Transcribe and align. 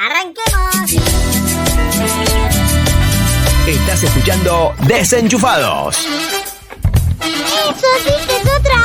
¡Arranquemos! 0.00 0.92
Estás 3.66 4.02
escuchando 4.02 4.72
Desenchufados. 4.86 5.98
¡Eso 7.20 7.86
sí 8.02 8.26
que 8.26 8.36
es 8.36 8.46
otra 8.46 8.76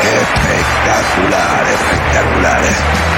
Espectacular, 0.00 1.66
espectacular. 1.68 3.15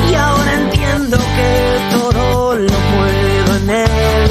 Y 0.08 0.14
ahora 0.14 0.52
entiendo 0.54 1.16
que 1.36 1.52
todo 1.90 2.54
lo 2.54 2.76
puedo 2.92 3.56
en 3.56 3.70
él. 3.70 4.30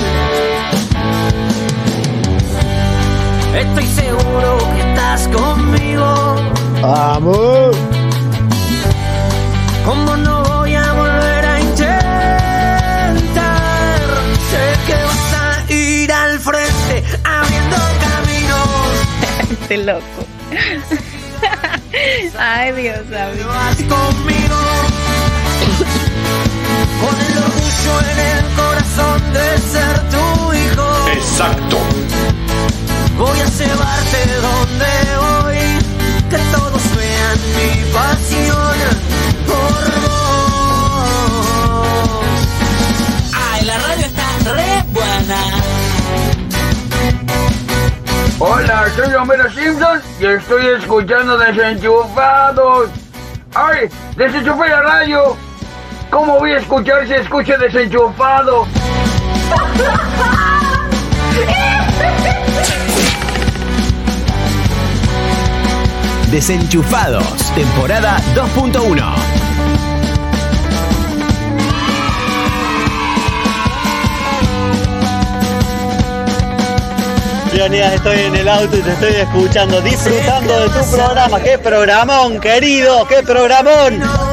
Estoy 3.64 3.88
seguro 3.88 4.58
que 4.76 4.82
estás 4.90 5.28
conmigo. 5.28 6.36
¡Amor! 6.84 7.72
¿Cómo 9.86 10.16
no 10.18 10.39
Este 19.70 19.86
loco. 19.86 20.02
Ay, 22.40 22.72
Dios 22.72 23.06
conmigo 23.88 24.58
con 27.00 27.16
el 27.22 27.38
orgullo 27.38 27.94
en 28.10 28.18
el 28.18 28.46
corazón 28.56 29.22
de 29.32 29.48
ser 29.60 29.96
tu 30.10 30.26
hijo. 30.54 30.88
Exacto. 31.14 31.78
Voy 33.20 33.40
a 33.40 33.46
llevarte 33.46 34.20
donde 34.42 34.92
voy, 35.20 35.62
que 36.32 36.40
todos 36.52 36.84
vean 36.96 37.38
mi 37.58 37.72
pasión 37.94 38.78
por 39.46 39.86
vos. 40.02 41.06
Ay, 43.36 43.60
la 43.66 43.78
radio 43.78 44.06
está 44.08 44.26
re 44.52 44.84
buena. 44.92 45.89
Hola, 48.42 48.90
soy 48.96 49.14
Homero 49.16 49.52
Simpson 49.52 50.02
y 50.18 50.26
estoy 50.26 50.66
escuchando 50.68 51.38
Desenchufados. 51.38 52.90
¡Ay! 53.54 53.90
¡Desenchufé 54.16 54.70
la 54.70 54.82
radio! 54.82 55.36
¿Cómo 56.10 56.40
voy 56.40 56.54
a 56.54 56.60
escuchar 56.60 57.06
si 57.06 57.16
escucho 57.16 57.58
desenchufado? 57.58 58.66
Desenchufados, 66.32 67.54
temporada 67.56 68.22
2.1. 68.36 69.39
Estoy 77.72 78.22
en 78.22 78.36
el 78.36 78.50
auto 78.50 78.78
y 78.78 78.82
te 78.82 78.92
estoy 78.92 79.14
escuchando, 79.14 79.80
disfrutando 79.82 80.60
de 80.60 80.70
tu 80.70 80.92
programa. 80.92 81.40
¡Qué 81.40 81.60
programón, 81.60 82.40
querido! 82.40 83.06
¡Qué 83.08 83.22
programón! 83.22 84.29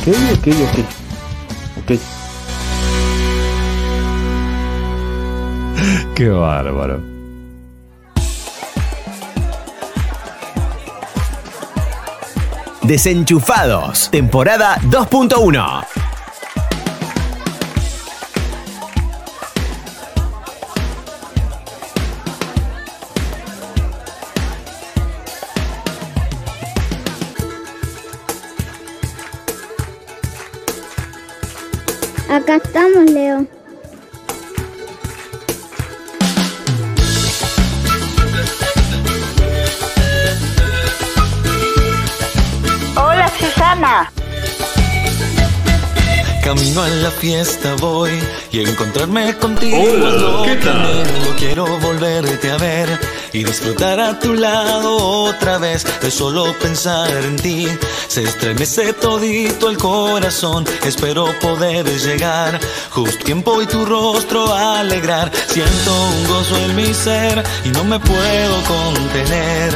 Ok, 0.00 0.08
ok, 0.32 0.46
ok. 0.64 0.78
Ok. 1.82 1.90
Qué 6.14 6.28
bárbaro. 6.28 7.02
Desenchufados, 12.82 14.08
temporada 14.10 14.76
2.1. 14.84 15.99
Acá 32.30 32.60
estamos, 32.62 33.10
Leo. 33.10 33.44
Hola, 42.94 43.32
Susana. 43.36 44.12
Camino 46.44 46.82
a 46.82 46.88
la 46.88 47.10
fiesta 47.10 47.74
voy 47.80 48.12
y 48.52 48.60
encontrarme 48.60 49.36
contigo. 49.36 49.78
Hola, 49.82 50.44
¿qué 50.44 50.54
tal? 50.54 51.04
Quiero 51.36 51.66
volverte 51.80 52.48
a 52.48 52.58
ver 52.58 52.96
y 53.32 53.44
disfrutar 53.44 54.00
a 54.00 54.18
tu 54.18 54.34
lado 54.34 54.96
otra 54.96 55.58
vez. 55.58 55.84
De 56.00 56.10
solo 56.10 56.52
pensar 56.58 57.10
en 57.10 57.36
ti 57.36 57.68
se 58.08 58.24
estremece 58.24 58.92
todito 58.92 59.70
el 59.70 59.78
corazón. 59.78 60.66
Espero 60.84 61.26
poder 61.40 61.86
llegar 61.86 62.60
justo 62.90 63.24
tiempo 63.24 63.62
y 63.62 63.66
tu 63.66 63.84
rostro 63.84 64.52
alegrar. 64.54 65.30
Siento 65.48 65.92
un 65.92 66.26
gozo 66.26 66.56
en 66.56 66.76
mi 66.76 66.92
ser 66.94 67.42
y 67.64 67.68
no 67.68 67.84
me 67.84 67.98
puedo 68.00 68.62
contener. 68.64 69.72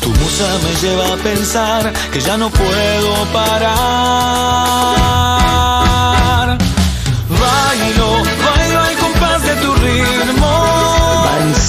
Tu 0.00 0.08
musa 0.10 0.58
me 0.64 0.74
lleva 0.80 1.12
a 1.12 1.16
pensar 1.16 1.92
que 2.12 2.20
ya 2.20 2.36
no 2.36 2.50
puedo 2.50 3.24
parar. 3.32 5.29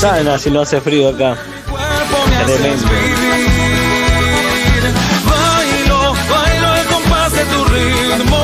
Manzana 0.01 0.39
si 0.39 0.50
no 0.50 0.62
hace 0.62 0.81
frío 0.81 1.09
acá. 1.09 1.38
Tremendo. 2.48 2.88
Bailo, 5.30 6.13
bailo 6.27 6.68
al 6.68 6.86
compás 6.88 7.31
de 7.33 7.45
tu 7.45 7.65
ritmo. 7.65 8.39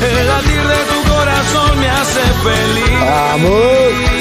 El 0.00 0.26
latir 0.26 0.62
de 0.62 0.78
tu 0.88 1.10
corazón 1.10 1.78
me 1.78 1.90
hace 1.90 2.22
feliz. 2.42 3.00
¡Vamos! 3.04 4.19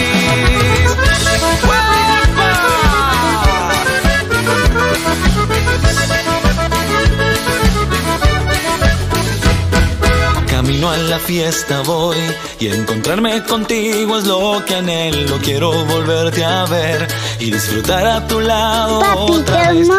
Camino 10.69 10.91
a 10.91 10.97
la 10.97 11.17
fiesta 11.17 11.81
voy 11.81 12.15
y 12.59 12.67
encontrarme 12.67 13.43
contigo 13.43 14.19
es 14.19 14.25
lo 14.25 14.63
que 14.67 14.75
anhelo. 14.75 15.39
Quiero 15.39 15.71
volverte 15.85 16.45
a 16.45 16.65
ver 16.65 17.07
y 17.39 17.49
disfrutar 17.49 18.05
a 18.05 18.27
tu 18.27 18.39
lado. 18.39 18.99
Papi, 18.99 19.31
otra 19.31 19.69
te 19.69 19.73
vez. 19.73 19.89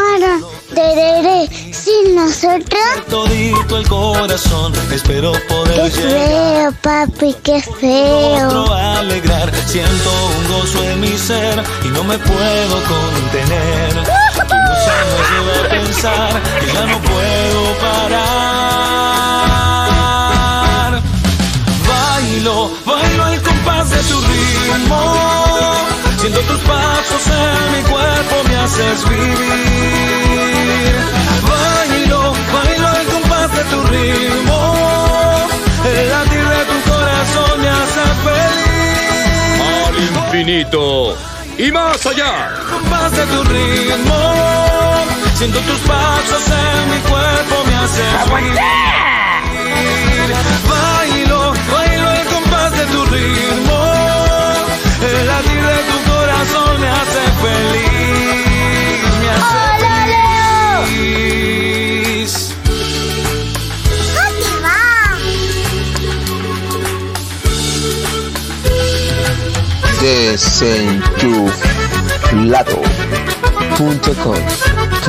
Tereré, 0.72 1.48
sin 1.74 2.14
nosotros. 2.14 2.80
Todito 3.08 3.78
el 3.78 3.88
corazón, 3.88 4.72
espero 4.92 5.32
Qué 5.32 5.40
poder 5.40 5.92
llegar. 5.92 6.28
feo, 6.28 6.72
papi, 6.82 7.36
qué 7.42 7.60
feo. 7.80 8.46
Otro 8.46 8.72
alegrar, 8.72 9.50
siento 9.66 10.12
un 10.38 10.52
gozo 10.52 10.84
en 10.84 11.00
mi 11.00 11.18
ser 11.18 11.64
y 11.84 11.88
no 11.88 12.04
me 12.04 12.16
puedo 12.16 12.76
contener. 12.84 13.94
Musa 14.36 14.94
me 15.10 15.18
lleva 15.34 15.66
a 15.66 15.68
pensar 15.68 16.42
que 16.60 16.66
ya 16.72 16.86
no 16.86 16.98
puedo 17.00 17.74
parar. 17.80 18.79
De 23.88 23.96
tu 23.96 24.20
ritmo. 24.20 25.00
Siento 26.18 26.40
tus 26.40 26.60
pasos 26.60 27.26
en 27.28 27.72
mi 27.72 27.82
cuerpo, 27.88 28.34
me 28.48 28.56
haces 28.58 29.08
vivir. 29.08 30.94
Bailo, 31.48 32.34
bailo 32.52 32.88
al 32.88 33.06
compás 33.06 33.50
de 33.56 33.64
tu 33.64 33.82
ritmo. 33.84 34.58
El 35.86 36.08
latir 36.10 36.46
de 36.54 36.62
tu 36.70 36.90
corazón 36.90 37.60
me 37.62 37.68
hace 37.68 38.04
feliz. 38.26 39.60
Al 39.86 39.96
infinito 39.98 41.16
y 41.56 41.72
más 41.72 42.04
allá. 42.04 42.32
compás 42.70 43.12
de 43.12 43.24
tu 43.26 43.44
ritmo. 43.44 44.20
Siento 45.36 45.58
tus 45.60 45.78
pasos 45.88 46.44
en 46.48 46.90
mi 46.90 46.98
cuerpo, 47.08 47.54
me 47.66 47.74
haces 47.76 48.20
vivir. 48.34 48.60
Bailo, 50.68 51.29
de 52.80 52.86
tu 52.86 53.04
ritmo. 53.06 53.78
El 55.02 55.26
latir 55.26 55.62
de 55.62 55.78
tu 55.90 55.96
corazón 56.10 56.80
me 56.80 56.88
hace 56.88 57.22
feliz. 57.42 59.02
Me 59.20 59.28
hace 59.30 59.54
¡Hola, 59.76 59.96
Leo! 60.10 60.80
feliz. 60.86 62.32
¿Dónde 64.14 64.50
va? 64.64 64.80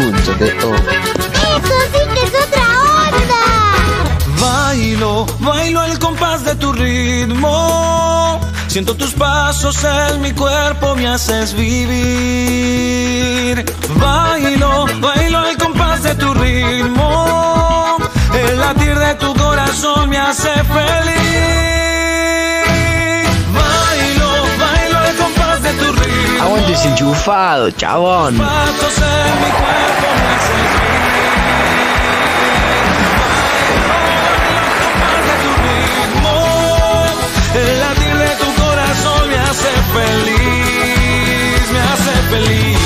Desenchuflado.com.do 0.01 1.30
Bailo, 5.21 5.25
bailo 5.39 5.79
al 5.81 6.00
compás 6.00 6.44
de 6.44 6.56
tu 6.56 6.71
ritmo. 6.73 8.39
Siento 8.68 8.95
tus 8.95 9.13
pasos 9.13 9.83
en 9.83 10.21
mi 10.21 10.31
cuerpo, 10.31 10.95
me 10.95 11.07
haces 11.07 11.53
vivir. 11.53 11.94
Bailo, 13.95 14.88
bailo 15.00 15.38
al 15.39 15.57
compás 15.57 16.01
de 16.03 16.15
tu 16.15 16.33
ritmo. 16.33 17.97
El 18.33 18.59
latir 18.59 18.97
de 18.97 19.13
tu 19.15 19.35
corazón 19.35 20.09
me 20.09 20.18
hace 20.18 20.50
feliz. 20.50 21.12
Bailo, 23.53 24.31
bailo 24.59 24.97
al 24.97 25.15
compás 25.17 25.62
de 25.62 25.74
tu 25.74 25.91
ritmo. 25.91 26.44
Aguante 26.44 26.71
desenchufado, 26.71 27.69
chabón. 27.71 28.38
Pasos 28.38 28.97
en 28.97 29.35
mi 29.41 29.51
cuerpo 29.51 30.07
me 30.17 30.27
haces 30.35 30.80
feliz, 39.93 41.71
me 41.71 41.79
hace 41.79 42.11
feliz. 42.29 42.77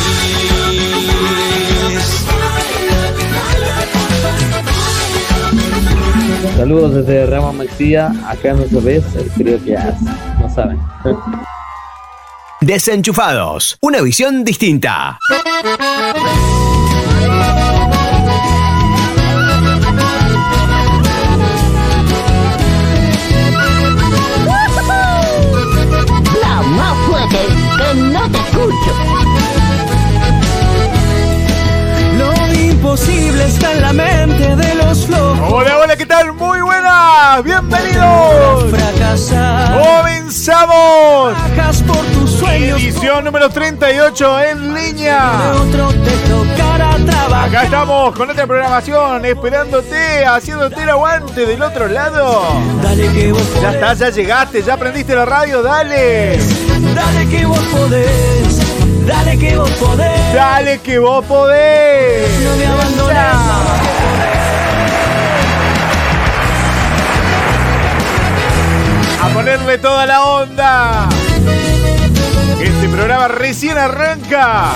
Saludos 6.58 6.96
desde 6.96 7.26
Ramos 7.26 7.56
Mexía. 7.56 8.12
Acá 8.28 8.54
no 8.54 8.66
se 8.68 8.80
ve 8.80 8.96
el 8.96 9.30
frío 9.32 9.64
que 9.64 9.78
hace. 9.78 10.06
No 10.40 10.50
saben. 10.50 10.80
Desenchufados, 12.62 13.78
una 13.82 14.02
visión 14.02 14.44
distinta. 14.44 15.20
Imposible 32.96 33.46
está 33.46 33.74
en 33.74 33.82
la 33.82 33.92
mente 33.92 34.56
de 34.56 34.76
los 34.76 35.06
flojos. 35.06 35.52
Hola, 35.52 35.80
hola, 35.80 35.98
¿qué 35.98 36.06
tal? 36.06 36.32
Muy 36.32 36.62
buenas, 36.62 37.44
bienvenidos. 37.44 38.72
Fracasar. 38.72 39.82
Comenzamos. 39.82 41.34
Bajas 41.34 41.82
por 41.84 41.98
tus 41.98 42.32
sueños. 42.32 42.82
Edición 42.82 43.26
número 43.26 43.50
38 43.50 44.40
en 44.44 44.74
línea. 44.74 45.42
Otro 45.56 45.90
te. 45.90 46.16
Acá 47.34 47.64
estamos 47.64 48.16
con 48.16 48.30
otra 48.30 48.48
programación, 48.48 49.24
esperándote, 49.26 50.26
haciéndote 50.26 50.82
el 50.84 50.90
aguante 50.90 51.46
del 51.46 51.62
otro 51.62 51.88
lado. 51.88 52.44
Dale 52.82 53.08
que 53.12 53.32
vos 53.32 53.42
Ya 53.56 53.62
podés. 53.62 53.74
está, 53.76 53.94
ya 53.94 54.10
llegaste, 54.10 54.64
ya 54.64 54.78
prendiste 54.78 55.16
la 55.16 55.26
radio, 55.26 55.62
dale. 55.62 56.38
Dale 56.96 57.28
que 57.30 57.46
vos 57.46 57.60
podés. 57.72 58.55
Dale 59.06 59.38
que 59.38 59.56
vos 59.56 59.70
podés. 59.72 60.34
Dale 60.34 60.80
que 60.80 61.00
vos 61.00 61.24
podés. 61.26 62.40
No 62.40 62.56
me 62.56 62.66
abandones. 62.66 63.18
vamos 69.20 69.32
A 69.32 69.34
ponerle 69.34 69.78
toda 69.78 70.06
la 70.06 70.26
onda. 70.26 71.10
Este 72.62 72.90
programa 72.90 73.28
recién 73.28 73.78
arranca. 73.78 74.72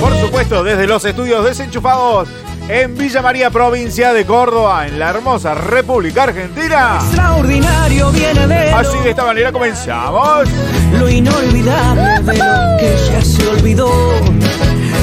Por 0.00 0.16
supuesto, 0.20 0.62
desde 0.62 0.86
los 0.86 1.04
estudios 1.04 1.44
desenchufados 1.44 2.28
en 2.68 2.96
Villa 2.96 3.22
María, 3.22 3.50
provincia 3.50 4.12
de 4.12 4.26
Córdoba, 4.26 4.86
en 4.86 4.98
la 4.98 5.10
hermosa 5.10 5.54
República 5.54 6.24
Argentina. 6.24 6.98
Extraordinario 7.00 8.10
viene 8.10 8.46
de 8.46 8.70
Así 8.72 8.98
de 8.98 9.10
esta 9.10 9.24
manera 9.24 9.50
comenzamos. 9.52 10.48
lo 10.98 11.08
inolvidable 11.08 12.20
de 12.20 12.36
lo 12.36 12.78
que 12.78 12.96
ya 13.10 13.24
se 13.24 13.46
olvidó. 13.48 13.90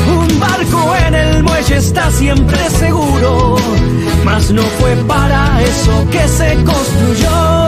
Un 0.08 0.40
barco 0.40 0.96
en 1.08 1.16
el 1.16 1.44
muelle 1.44 1.78
está 1.78 2.12
siempre 2.12 2.70
seguro, 2.70 3.56
mas 4.24 4.52
no 4.52 4.62
fue 4.80 4.96
para 5.08 5.60
eso 5.62 6.08
que 6.12 6.28
se 6.28 6.56
construyó. 6.64 7.68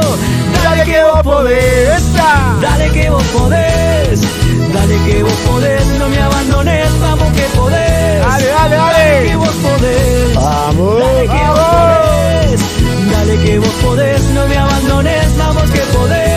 Dale 0.63 0.84
que 0.86 1.04
vos 1.04 1.24
podés. 1.24 2.13
Dale 2.62 2.89
que 2.92 3.10
vos 3.10 3.24
podés, 3.25 4.22
dale 4.74 4.98
que 5.06 5.24
vos 5.24 5.32
podés, 5.48 5.86
no 6.00 6.10
me 6.10 6.20
abandones, 6.20 7.00
vamos 7.00 7.27
que 7.34 7.44
podés. 7.56 7.87
Dale, 8.25 8.48
dale, 8.48 8.75
dale. 8.75 9.27
Que 9.27 9.36
vos 9.36 9.56
podés. 9.66 10.36
Vamos. 10.36 11.00
Dale 11.00 11.27
que 11.27 11.48
vos 11.50 11.68
podés. 11.75 12.62
Dale 13.12 13.36
que 13.44 13.60
vos 13.60 13.75
podés. 13.84 14.22
No 14.36 14.48
me 14.48 14.58
abandones, 14.58 15.38
vamos 15.38 15.72
que 15.72 15.80
podés. 15.98 16.27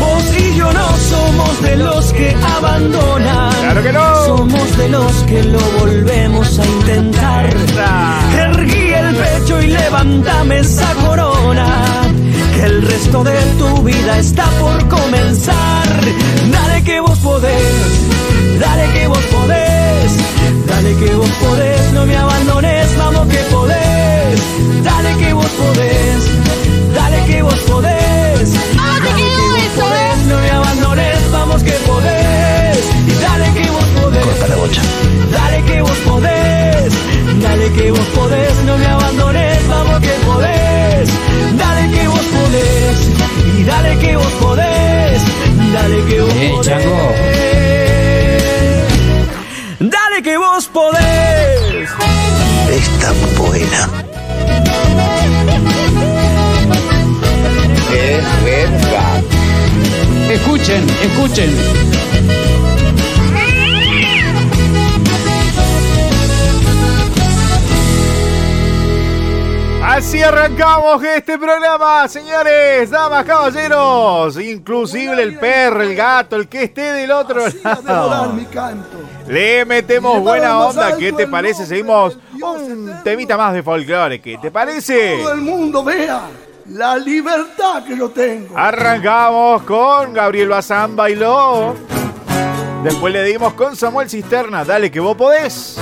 Vos 0.00 0.24
y 0.38 0.56
yo 0.56 0.72
no 0.72 0.96
somos 0.96 1.62
de 1.62 1.76
los 1.76 2.12
que 2.12 2.36
abandonan 2.56 3.13
lo 5.42 5.58
volvemos 5.80 6.58
a 6.58 6.66
intentar. 6.66 7.46
Erguí 8.38 8.92
el 8.92 9.16
pecho 9.16 9.60
y 9.60 9.66
levántame 9.68 10.58
esa 10.58 10.94
corona, 11.06 11.66
que 12.54 12.62
el 12.62 12.82
resto 12.82 13.24
de 13.24 13.36
tu 13.58 13.82
vida 13.82 14.18
está 14.18 14.44
por 14.60 14.88
comenzar. 14.88 15.88
Dale 16.50 16.84
que 16.84 17.00
vos 17.00 17.18
podés, 17.18 18.60
dale 18.60 18.92
que 18.92 19.06
vos 19.08 19.24
podés, 19.32 20.66
dale 20.66 20.96
que 20.96 21.14
vos 21.14 21.30
podés, 21.42 21.92
no 21.92 22.06
me 22.06 22.13
arrancamos 70.44 71.02
este 71.02 71.38
programa, 71.38 72.06
señores, 72.06 72.90
damas, 72.90 73.24
caballeros, 73.24 74.38
inclusive 74.38 75.22
el 75.22 75.38
perro, 75.38 75.80
el 75.82 75.96
gato, 75.96 76.36
el 76.36 76.48
que 76.48 76.64
esté 76.64 76.92
del 76.92 77.10
otro 77.12 77.40
lado. 77.86 78.34
Le 79.26 79.64
metemos 79.64 80.20
buena 80.20 80.58
onda, 80.58 80.98
¿qué 80.98 81.12
te 81.12 81.26
parece? 81.26 81.64
Seguimos 81.64 82.18
un 82.42 82.92
temita 83.02 83.38
más 83.38 83.54
de 83.54 83.62
folclore, 83.62 84.20
¿qué 84.20 84.36
te 84.36 84.50
parece? 84.50 85.20
Todo 85.22 85.32
el 85.32 85.40
mundo 85.40 85.82
vea 85.82 86.28
la 86.68 86.98
libertad 86.98 87.82
que 87.82 87.96
yo 87.96 88.10
tengo. 88.10 88.56
Arrancamos 88.58 89.62
con 89.62 90.12
Gabriel 90.12 90.50
Bazán 90.50 90.94
bailó. 90.94 91.74
Después 92.82 93.14
le 93.14 93.24
dimos 93.24 93.54
con 93.54 93.74
Samuel 93.76 94.10
Cisterna, 94.10 94.62
dale 94.62 94.90
que 94.90 95.00
vos 95.00 95.16
podés. 95.16 95.78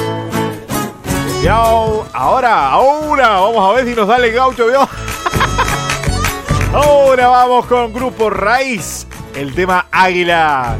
Y 1.42 1.46
au- 1.48 2.04
ahora, 2.12 2.70
ahora, 2.70 3.28
vamos 3.40 3.68
a 3.68 3.72
ver 3.74 3.86
si 3.86 3.94
nos 3.94 4.06
da 4.06 4.16
el 4.16 4.32
gaucho, 4.32 4.66
¿vio? 4.66 4.88
Ahora 6.74 7.28
vamos 7.28 7.66
con 7.66 7.92
Grupo 7.92 8.30
Raíz, 8.30 9.06
el 9.34 9.54
tema 9.54 9.86
Águila. 9.90 10.76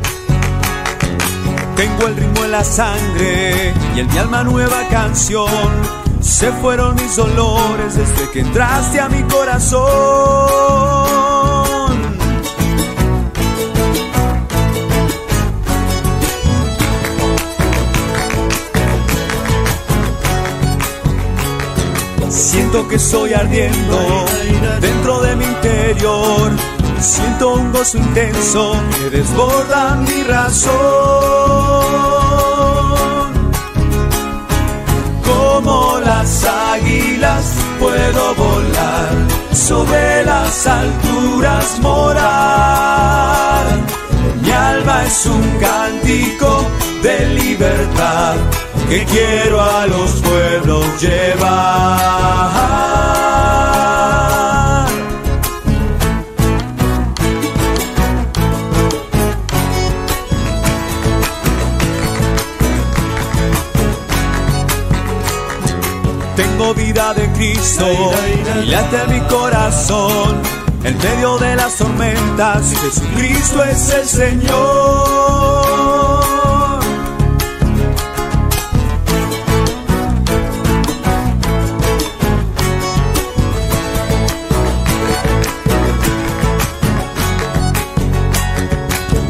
Tengo 1.76 2.06
el 2.06 2.16
ritmo 2.16 2.44
en 2.44 2.50
la 2.52 2.64
sangre 2.64 3.74
y 3.94 4.00
en 4.00 4.06
mi 4.10 4.16
alma 4.18 4.42
nueva 4.42 4.88
canción. 4.88 5.50
Se 6.22 6.50
fueron 6.52 6.94
mis 6.94 7.14
dolores 7.16 7.96
desde 7.96 8.30
que 8.30 8.40
entraste 8.40 9.00
a 9.00 9.08
mi 9.10 9.22
corazón. 9.24 11.01
Siento 22.32 22.88
que 22.88 22.96
estoy 22.96 23.34
ardiendo 23.34 24.24
dentro 24.80 25.20
de 25.20 25.36
mi 25.36 25.44
interior. 25.44 26.50
Siento 26.98 27.56
un 27.56 27.70
gozo 27.72 27.98
intenso 27.98 28.74
que 28.96 29.10
desborda 29.10 29.96
mi 29.96 30.22
razón. 30.22 30.72
Como 35.26 35.98
las 36.00 36.44
águilas 36.44 37.52
puedo 37.78 38.34
volar, 38.34 39.10
sobre 39.52 40.24
las 40.24 40.66
alturas 40.66 41.78
morar. 41.80 43.66
Mi 44.40 44.50
alma 44.50 45.04
es 45.04 45.26
un 45.26 45.42
cántico 45.60 46.64
de 47.02 47.26
libertad 47.26 48.36
que 48.92 49.04
quiero 49.06 49.58
a 49.58 49.86
los 49.86 50.10
pueblos 50.20 50.84
llevar. 51.00 52.42
Tengo 66.36 66.74
vida 66.74 67.14
de 67.14 67.32
Cristo 67.32 67.86
y 67.86 68.66
late 68.66 69.06
mi 69.08 69.20
corazón. 69.20 70.42
En 70.84 70.98
medio 70.98 71.38
de 71.38 71.56
las 71.56 71.78
tormentas, 71.78 72.74
Jesucristo 72.82 73.64
es 73.64 73.90
el 73.90 74.06
Señor. 74.06 75.81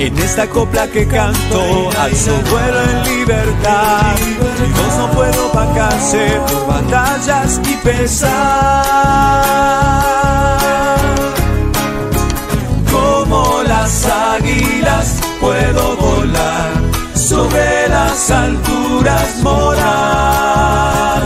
En 0.05 0.19
esta 0.19 0.49
copla 0.49 0.89
que 0.89 1.07
canto, 1.07 1.89
alzo 1.97 2.33
vuelo 2.51 2.81
en 2.91 3.19
libertad. 3.19 4.17
Mi 4.59 4.73
voz 4.73 4.97
no 4.99 5.09
puedo 5.13 5.53
vacarse 5.53 6.41
por 6.49 6.67
batallas 6.67 7.61
y 7.71 7.77
pesar. 7.77 8.33
Como 12.91 13.63
las 13.63 14.05
águilas 14.07 15.21
puedo 15.41 15.97
volar, 15.97 16.73
sobre 17.15 17.89
las 17.89 18.29
alturas 18.29 19.39
morar. 19.45 21.23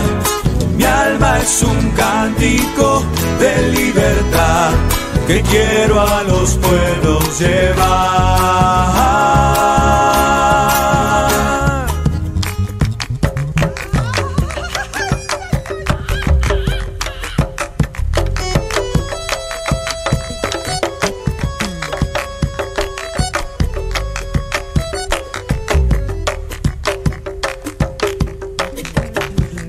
Mi 0.77 0.85
alma 0.85 1.39
es 1.39 1.63
un 1.63 1.93
cántico 1.93 3.03
de 3.41 3.71
libertad 3.71 4.75
que 5.27 5.43
quiero 5.43 6.01
a 6.01 6.23
los 6.23 6.55
pueblos 6.55 7.41
llevar. 7.41 8.27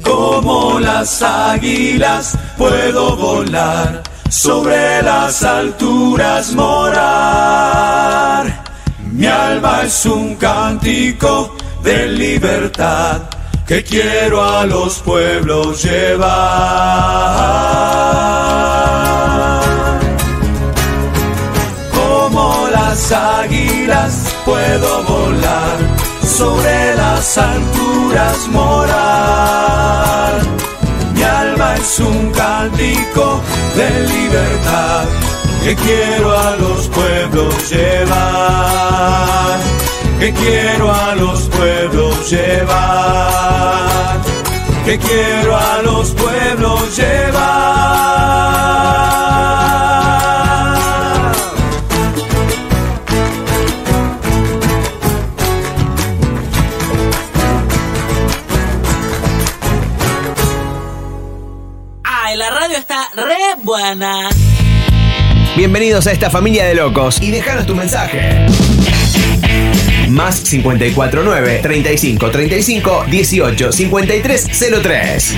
Como 0.04 0.80
las 0.80 1.22
águilas 1.24 2.38
puedo 2.58 3.16
volar, 3.16 4.04
sobre 4.30 5.02
las 5.02 5.44
alturas 5.44 6.54
morar. 6.54 8.46
Mi 9.12 9.26
alma 9.26 9.84
es 9.84 10.06
un 10.06 10.36
cántico 10.36 11.56
de 11.84 12.08
libertad 12.08 13.22
que 13.66 13.84
quiero 13.84 14.44
a 14.44 14.66
los 14.66 15.00
pueblos 15.00 15.84
llevar. 15.84 16.38
Como 21.94 22.68
las 22.72 23.12
águilas 23.12 24.36
puedo 24.46 25.04
volar, 25.04 25.78
sobre 26.24 26.96
las 26.96 27.38
alturas 27.38 28.48
morar. 28.50 29.78
Es 31.80 32.00
un 32.00 32.32
cántico 32.32 33.42
de 33.76 33.90
libertad 34.08 35.06
que 35.64 35.76
quiero 35.76 36.38
a 36.38 36.56
los 36.56 36.88
pueblos 36.88 37.70
llevar, 37.70 39.60
que 40.20 40.34
quiero 40.34 40.92
a 40.92 41.16
los 41.16 41.42
pueblos 41.42 42.30
llevar, 42.30 44.18
que 44.86 44.98
quiero 44.98 45.56
a 45.56 45.82
los 45.84 46.12
pueblos 46.12 46.98
llevar. 46.98 48.77
Marihuana. 63.78 64.30
Bienvenidos 65.56 66.08
a 66.08 66.12
esta 66.12 66.30
familia 66.30 66.66
de 66.66 66.76
locos 66.76 67.22
y 67.22 67.32
déjanos 67.32 67.66
tu 67.66 67.76
mensaje. 67.76 68.46
Más 70.10 70.42
549 70.42 71.60
35 71.62 72.32
35 72.32 73.06
18 73.10 73.72
53 73.72 74.48
03. 74.82 75.36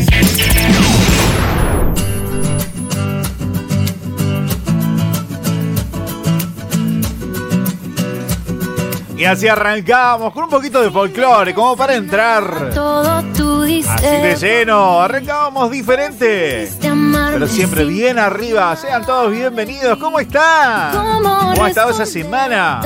Y 9.19 9.25
así 9.25 9.49
arrancamos 9.49 10.31
con 10.31 10.45
un 10.45 10.49
poquito 10.49 10.81
de 10.81 10.89
folclore, 10.89 11.53
como 11.53 11.75
para 11.75 11.93
entrar. 11.93 12.71
Todo 12.73 13.21
tú. 13.35 13.63
Así 13.63 14.05
de 14.05 14.35
lleno, 14.37 15.01
arrancábamos 15.01 15.69
diferente. 15.69 16.71
Pero 16.79 17.45
siempre 17.45 17.83
bien 17.83 18.17
arriba. 18.17 18.73
Sean 18.77 19.05
todos 19.05 19.29
bienvenidos. 19.31 19.97
¿Cómo 19.97 20.21
están? 20.21 20.93
¿Cómo 20.93 21.65
ha 21.65 21.67
estado 21.67 21.91
esa 21.91 22.05
semana? 22.05 22.79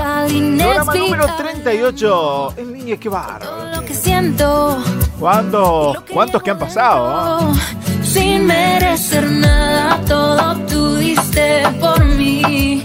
Programa 0.57 0.95
número 0.95 1.27
38. 1.37 2.53
En 2.57 2.73
línea, 2.73 2.97
qué 2.97 3.09
bárbaro. 3.09 3.75
Lo 3.75 3.85
que 3.85 3.93
siento. 3.93 4.83
¿Cuántos, 5.19 6.01
cuántos 6.11 6.41
que 6.41 6.49
han 6.49 6.57
pasado? 6.57 7.53
Sin 8.01 8.47
merecer 8.47 9.29
nada, 9.29 9.99
todo 10.07 10.55
tú 10.67 10.95
diste 10.95 11.61
por 11.79 12.03
mí. 12.03 12.83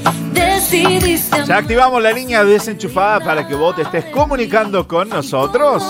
Ya 1.46 1.56
activamos 1.58 2.02
la 2.02 2.12
línea 2.12 2.44
desenchufada 2.44 3.20
para 3.20 3.46
que 3.46 3.54
vos 3.54 3.75
te 3.76 3.82
estés 3.82 4.04
comunicando 4.06 4.87
con 4.87 5.08
nosotros. 5.08 5.82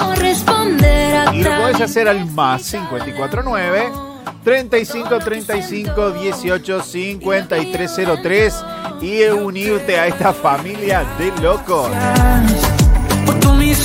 Y 1.34 1.42
lo 1.42 1.50
podés 1.56 1.80
hacer 1.80 2.08
al 2.08 2.24
más 2.26 2.62
549 2.70 3.90
35 4.44 5.18
35 5.18 6.10
18 6.12 6.82
5303 6.82 8.64
y 9.02 9.22
unirte 9.24 9.98
a 9.98 10.06
esta 10.06 10.32
familia 10.32 11.04
de 11.18 11.32
locos. 11.42 11.90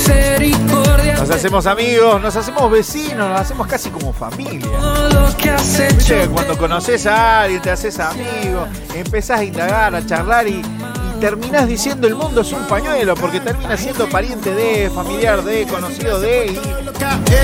Misericordia. 0.06 1.16
Nos 1.16 1.30
hacemos 1.30 1.66
amigos, 1.66 2.20
nos 2.20 2.36
hacemos 2.36 2.70
vecinos, 2.70 3.28
nos 3.28 3.40
hacemos 3.40 3.66
casi 3.66 3.90
como 3.90 4.12
familia. 4.12 4.68
Viste 5.96 6.28
cuando 6.28 6.56
conoces 6.58 7.06
a 7.06 7.42
alguien, 7.42 7.62
te 7.62 7.70
haces 7.70 7.98
amigo, 7.98 8.66
empezás 8.94 9.40
a 9.40 9.44
indagar, 9.44 9.94
a 9.94 10.04
charlar 10.04 10.46
y, 10.46 10.60
y 10.60 11.20
terminás 11.20 11.66
diciendo 11.66 12.06
el 12.06 12.14
mundo 12.14 12.42
es 12.42 12.52
un 12.52 12.66
pañuelo, 12.66 13.14
porque 13.14 13.40
terminas 13.40 13.80
siendo 13.80 14.06
pariente 14.08 14.54
de, 14.54 14.90
familiar 14.90 15.42
de, 15.42 15.66
conocido 15.66 16.20
de 16.20 16.46
y 16.46 16.60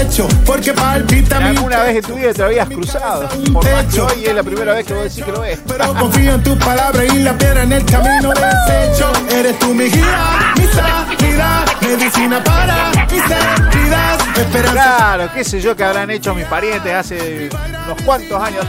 hecho 0.01 0.29
porque 0.45 0.73
palpita 0.73 1.41
mi 1.41 1.57
alguna 1.57 1.83
vez 1.83 1.97
en 1.97 2.03
tu 2.03 2.15
vida 2.15 2.33
te 2.33 2.39
lo 2.39 2.47
habías 2.47 2.69
cruzado. 2.69 3.29
Por 3.53 3.71
más 3.71 3.87
que 3.87 4.01
hoy 4.01 4.25
es 4.25 4.35
la 4.35 4.43
primera 4.43 4.75
vez 4.75 4.87
que 4.87 4.95
vos 4.95 5.05
decís 5.05 5.25
que 5.25 5.33
lo 5.33 5.41
ves. 5.41 5.61
pero 5.67 5.95
confío 5.95 6.35
en 6.35 6.43
tu 6.43 6.59
palabra 6.59 7.05
y 7.05 7.23
la 7.23 7.37
piedra 7.37 7.63
en 7.63 7.73
el 7.73 7.85
camino 7.85 8.31
desecho 8.31 9.13
eres 9.31 9.59
tú 9.59 9.75
mi 9.75 9.85
guía 9.85 10.55
mi 11.41 11.47
salida 11.47 11.67
medicina 11.81 12.45
para 12.45 12.91
mis 13.11 13.23
heridas 13.23 14.29
esperanza 14.37 14.73
Claro, 14.73 15.31
qué 15.35 15.45
sé 15.45 15.61
yo 15.61 15.77
que 15.77 15.85
habrán 15.85 16.11
hecho 16.11 16.35
mis 16.35 16.47
parientes 16.47 16.93
hace 16.93 17.49
unos 17.85 18.03
cuantos 18.03 18.43
años. 18.43 18.67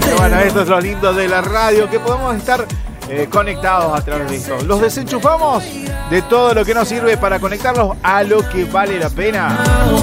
Pero 0.00 0.16
bueno, 0.18 0.38
esto 0.40 0.62
es 0.62 0.68
lo 0.68 0.80
lindo 0.80 1.12
de 1.12 1.28
la 1.28 1.40
radio, 1.40 1.88
que 1.88 2.00
podemos 2.00 2.36
estar 2.36 2.66
eh, 3.08 3.28
conectados 3.30 3.98
a 3.98 4.04
través 4.04 4.30
de 4.30 4.36
esto. 4.36 4.58
Los 4.64 4.80
desenchufamos 4.80 5.64
de 6.10 6.22
todo 6.22 6.54
lo 6.54 6.64
que 6.64 6.74
nos 6.74 6.88
sirve 6.88 7.16
para 7.16 7.38
conectarlos 7.38 7.96
a 8.02 8.22
lo 8.22 8.48
que 8.48 8.64
vale 8.64 8.98
la 8.98 9.10
pena. 9.10 9.58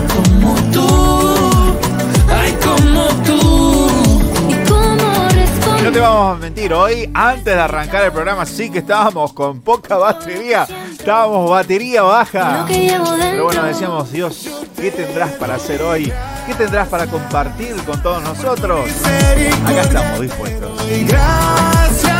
Como 0.07 0.55
tú. 0.71 1.77
Ay, 2.29 2.57
como 2.63 3.07
tú. 3.23 3.48
No 5.89 5.93
te 5.93 5.99
vamos 6.01 6.37
a 6.37 6.39
mentir, 6.39 6.71
hoy 6.71 7.09
antes 7.15 7.45
de 7.45 7.59
arrancar 7.59 8.03
el 8.03 8.11
programa 8.11 8.45
sí 8.45 8.69
que 8.69 8.77
estábamos 8.77 9.33
con 9.33 9.61
poca 9.61 9.97
batería, 9.97 10.67
estábamos 10.91 11.49
batería 11.49 12.03
baja. 12.03 12.65
Pero 12.67 13.45
bueno, 13.45 13.63
decíamos, 13.63 14.11
Dios, 14.11 14.47
¿qué 14.75 14.91
tendrás 14.91 15.31
para 15.31 15.55
hacer 15.55 15.81
hoy? 15.81 16.13
¿Qué 16.45 16.53
tendrás 16.53 16.87
para 16.89 17.07
compartir 17.07 17.75
con 17.87 17.99
todos 18.03 18.21
nosotros? 18.21 18.81
Acá 19.65 19.81
estamos 19.81 20.21
dispuestos. 20.21 20.71
gracias 21.07 22.13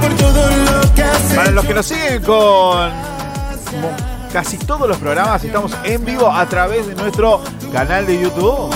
por 0.00 0.14
todo 0.14 0.46
lo 0.48 0.94
que 0.94 1.34
Para 1.34 1.50
los 1.50 1.64
que 1.64 1.74
nos 1.74 1.86
siguen 1.86 2.22
con 2.22 2.92
casi 4.32 4.56
todos 4.58 4.88
los 4.88 4.98
programas, 4.98 5.42
estamos 5.42 5.72
en 5.82 6.04
vivo 6.04 6.30
a 6.30 6.46
través 6.46 6.86
de 6.86 6.94
nuestro 6.94 7.42
canal 7.72 8.06
de 8.06 8.20
YouTube 8.20 8.72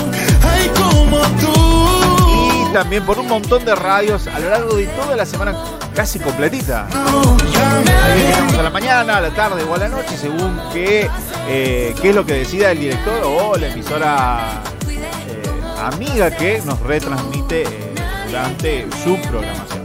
también 2.71 3.05
por 3.05 3.19
un 3.19 3.27
montón 3.27 3.65
de 3.65 3.75
radios 3.75 4.27
a 4.27 4.39
lo 4.39 4.49
largo 4.49 4.75
de 4.75 4.85
toda 4.87 5.15
la 5.15 5.25
semana 5.25 5.55
casi 5.93 6.19
completita. 6.19 6.87
Ahí 6.87 8.21
estamos 8.29 8.53
a 8.55 8.63
la 8.63 8.69
mañana, 8.69 9.17
a 9.17 9.21
la 9.21 9.29
tarde 9.31 9.63
o 9.63 9.75
a 9.75 9.77
la 9.77 9.89
noche, 9.89 10.17
según 10.17 10.59
qué, 10.71 11.09
eh, 11.47 11.93
qué 12.01 12.09
es 12.09 12.15
lo 12.15 12.25
que 12.25 12.33
decida 12.33 12.71
el 12.71 12.79
director 12.79 13.21
o 13.25 13.57
la 13.57 13.67
emisora 13.67 14.61
eh, 14.87 15.43
amiga 15.79 16.31
que 16.31 16.61
nos 16.65 16.79
retransmite 16.79 17.63
eh, 17.63 17.93
durante 18.27 18.87
su 19.03 19.17
programación. 19.29 19.81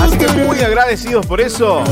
Así 0.00 0.18
que 0.18 0.28
muy 0.28 0.60
agradecidos 0.60 1.26
por 1.26 1.40
eso. 1.40 1.82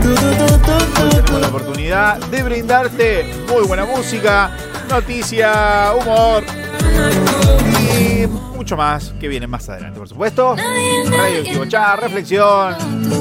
tenemos 0.00 1.40
la 1.40 1.48
oportunidad 1.48 2.18
de 2.18 2.42
brindarte 2.42 3.34
muy 3.48 3.66
buena 3.66 3.84
música, 3.84 4.50
noticia, 4.88 5.92
humor 6.00 6.44
y 7.98 8.26
mucho 8.56 8.76
más 8.76 9.12
que 9.20 9.28
viene 9.28 9.46
más 9.46 9.68
adelante, 9.68 9.98
por 9.98 10.08
supuesto. 10.08 10.56
Radio 10.56 11.40
Equivochá, 11.40 11.96
reflexión. 11.96 12.74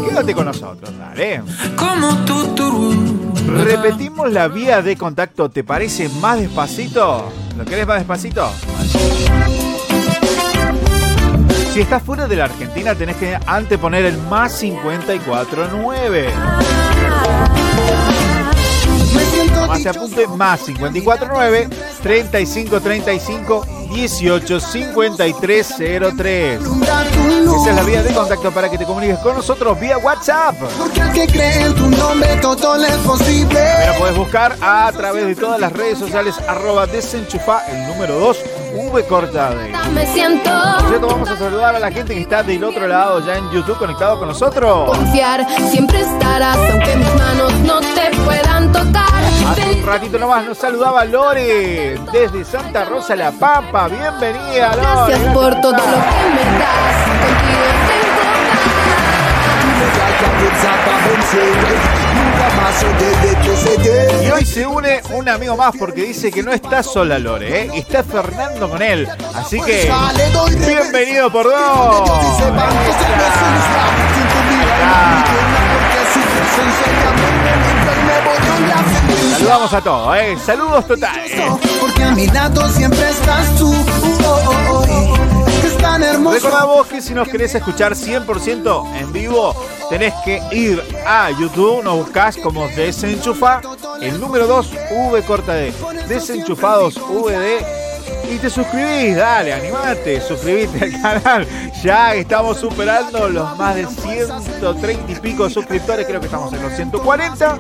Quédate 0.08 0.34
con 0.34 0.46
nosotros, 0.46 0.92
dale. 0.98 1.42
Como. 1.76 2.26
Repetimos 3.48 4.32
la 4.32 4.48
vía 4.48 4.82
de 4.82 4.98
contacto, 4.98 5.50
¿te 5.50 5.64
parece 5.64 6.10
más 6.10 6.40
despacito? 6.40 7.32
¿Lo 7.58 7.66
querés 7.66 7.88
más 7.88 8.00
despacito? 8.00 8.52
Si 11.74 11.82
estás 11.82 12.04
fuera 12.04 12.28
de 12.28 12.36
la 12.36 12.46
Argentina, 12.46 12.96
tenés 12.96 13.16
que 13.18 13.38
anteponer 13.46 14.06
el 14.06 14.18
más 14.18 14.60
549. 14.60 16.28
Más 19.68 19.82
se 19.82 19.90
apunte 19.90 20.28
más 20.28 20.62
549 20.62 21.70
35 22.02 22.80
35 22.82 23.66
18 23.90 24.60
53 24.60 25.76
03. 26.16 26.62
Esa 26.62 27.70
es 27.70 27.76
la 27.76 27.84
vía 27.84 28.04
de 28.04 28.14
contacto 28.14 28.52
para 28.52 28.70
que 28.70 28.78
te 28.78 28.86
comuniques 28.86 29.18
con 29.20 29.36
nosotros 29.36 29.80
vía 29.80 29.98
WhatsApp. 29.98 30.56
porque 30.78 31.00
el 31.02 31.12
que 31.12 31.28
cree 31.28 31.62
en 31.62 31.74
tu 31.76 31.90
nombre 31.90 32.36
todo 32.42 32.84
es 32.84 32.96
posible 32.98 33.60
Pero 33.78 33.94
puedes 34.00 34.18
buscar 34.18 34.56
a 34.62 34.92
través 34.92 35.26
de 35.26 35.36
todas 35.36 35.60
las 35.60 35.72
redes 35.72 35.98
sociales 36.00 36.36
arroba 36.48 36.86
desenchufa 36.86 37.64
el 37.68 37.88
número 37.88 38.20
2 38.20 38.38
V 38.78 39.04
corta 39.06 39.50
D. 39.50 39.74
Me 39.94 40.06
siento 40.06 40.52
Por 40.80 40.88
cierto, 40.88 41.08
vamos 41.08 41.30
a 41.30 41.38
saludar 41.38 41.76
a 41.76 41.80
la 41.80 41.92
gente 41.92 42.14
que 42.14 42.22
está 42.22 42.44
del 42.44 42.64
otro 42.64 42.88
lado 42.88 43.26
ya 43.26 43.38
en 43.38 43.50
YouTube 43.50 43.78
conectado 43.78 44.20
con 44.20 44.28
nosotros. 44.28 44.96
confiar, 44.96 45.48
siempre 45.72 46.02
estarás, 46.02 46.58
aunque 46.58 46.96
mis 46.96 47.16
manos 47.16 47.52
no 47.62 47.80
te 47.80 48.16
puedan 48.24 48.72
tocar. 48.72 49.08
Hace 49.48 49.80
un 49.80 49.86
ratito 49.86 50.20
nomás 50.20 50.46
nos 50.46 50.58
saludaba 50.60 51.06
Lore 51.06 52.00
desde 52.12 52.46
Santa 52.46 52.86
Rosa 52.86 53.16
La 53.16 53.32
Pampa. 53.32 53.88
Bienvenida, 53.88 54.76
Lore. 54.76 55.14
Gracias 55.14 55.34
por 55.34 55.60
todo 55.60 55.72
lo 55.72 55.80
que 55.80 55.90
me 56.36 56.60
das. 56.60 57.08
Contigo 57.22 57.62
hoy 61.34 61.97
se 64.58 64.66
une 64.66 65.02
un 65.12 65.30
amigo 65.30 65.56
más 65.56 65.76
porque 65.78 66.02
dice 66.02 66.32
que 66.32 66.42
no 66.42 66.52
está 66.52 66.82
sola 66.82 67.20
Lore, 67.20 67.66
¿eh? 67.66 67.72
está 67.76 68.04
Fernando 68.04 68.68
con 68.68 68.82
él. 68.82 69.08
Así 69.36 69.62
que, 69.62 69.88
bienvenido 70.66 71.32
por 71.32 71.46
dos. 71.46 72.10
Saludamos 79.38 79.74
a 79.74 79.82
todos, 79.82 80.18
¿eh? 80.18 80.36
Saludos 80.44 80.88
totales. 80.88 81.32
porque 81.80 82.04
a 82.04 82.12
mi 82.16 82.26
lado 82.26 82.68
siempre 82.70 83.12
estás 83.12 83.56
tú 83.58 83.72
Recordá 86.34 86.66
vos 86.66 86.86
que 86.88 87.02
si 87.02 87.14
nos 87.14 87.28
querés 87.28 87.56
escuchar 87.56 87.94
100% 87.94 89.00
en 89.00 89.14
vivo, 89.14 89.56
tenés 89.90 90.14
que 90.26 90.42
ir 90.52 90.82
a 91.06 91.32
YouTube, 91.32 91.84
nos 91.84 91.98
buscás 91.98 92.38
como 92.38 92.68
Desenchufa, 92.70 93.62
el 94.02 94.20
número 94.20 94.48
2, 94.48 94.72
V 94.92 95.24
corta 95.24 95.54
D. 95.54 95.74
Desenchufados 96.08 96.96
VD 96.96 97.87
y 98.30 98.38
te 98.38 98.50
suscribís, 98.50 99.16
dale, 99.16 99.54
animate, 99.54 100.22
suscribite 100.22 100.86
al 100.86 101.02
canal. 101.02 101.48
Ya 101.84 102.16
estamos 102.16 102.58
superando 102.58 103.30
los 103.30 103.58
más 103.58 103.76
de 103.76 103.86
130 103.86 105.12
y 105.12 105.16
pico 105.16 105.50
suscriptores, 105.50 106.06
creo 106.06 106.20
que 106.20 106.26
estamos 106.26 106.52
en 106.54 106.62
los 106.62 106.74
140 106.74 107.60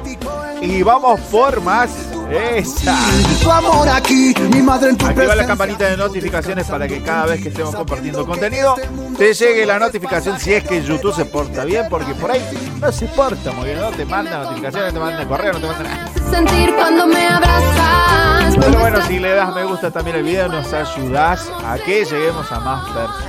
y 0.61 0.83
vamos 0.83 1.19
por 1.31 1.61
más. 1.61 1.89
Esa. 2.29 2.93
Tu 3.41 3.49
amor 3.49 3.87
aquí, 3.87 4.33
mi 4.53 4.61
madre 4.61 4.89
en 4.89 4.97
tu 4.97 5.05
Activa 5.05 5.33
la 5.33 5.45
campanita 5.45 5.85
de 5.85 5.95
notificaciones 5.95 6.67
para 6.67 6.85
que 6.85 7.01
cada 7.01 7.27
vez 7.27 7.41
que 7.41 7.47
estemos 7.47 7.73
compartiendo 7.73 8.25
contenido 8.25 8.75
te 9.17 9.33
llegue 9.33 9.65
la 9.65 9.79
notificación 9.79 10.37
si 10.37 10.53
es 10.53 10.65
que 10.65 10.83
YouTube 10.83 11.15
se 11.15 11.23
porta 11.23 11.63
bien, 11.63 11.85
porque 11.89 12.13
por 12.15 12.29
ahí 12.29 12.43
no 12.81 12.91
se 12.91 13.05
porta 13.05 13.53
muy 13.53 13.67
bien, 13.67 13.79
no 13.79 13.91
te 13.91 14.03
manda 14.03 14.43
notificaciones, 14.43 14.93
no 14.93 14.99
te 14.99 15.05
manda 15.05 15.25
correo, 15.25 15.53
no 15.53 15.59
te 15.59 15.67
manda 15.67 15.83
nada. 15.83 16.11
Sentir 16.29 16.75
cuando 16.75 17.07
me 17.07 17.27
abrazas. 17.27 18.26
Pero 18.55 18.79
bueno, 18.79 18.99
si 19.07 19.19
le 19.19 19.33
das 19.33 19.53
me 19.53 19.63
gusta 19.63 19.91
también 19.91 20.17
al 20.17 20.23
video, 20.23 20.47
nos 20.47 20.71
ayudas 20.73 21.49
a 21.65 21.77
que 21.77 22.05
lleguemos 22.05 22.51
a 22.51 22.59
más 22.59 22.83
personas. 22.89 23.25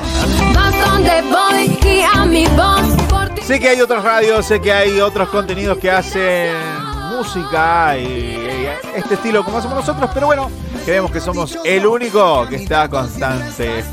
Sé 3.45 3.59
que 3.61 3.69
hay 3.71 3.81
otras 3.81 4.03
radios, 4.05 4.47
sé 4.47 4.61
que 4.61 4.73
hay 4.73 5.01
otros 5.01 5.29
contenidos 5.31 5.79
que 5.79 5.91
hacen 5.91 6.55
música 7.17 7.97
y, 7.99 8.03
y 8.03 8.69
este 8.95 9.15
estilo 9.15 9.45
como 9.45 9.59
hacemos 9.59 9.77
nosotros, 9.77 10.11
pero 10.15 10.27
bueno, 10.27 10.51
creemos 10.85 11.11
que 11.11 11.21
somos 11.21 11.59
el 11.65 11.87
único 11.87 12.47
que 12.49 12.57
está 12.57 12.89
constante. 12.89 13.85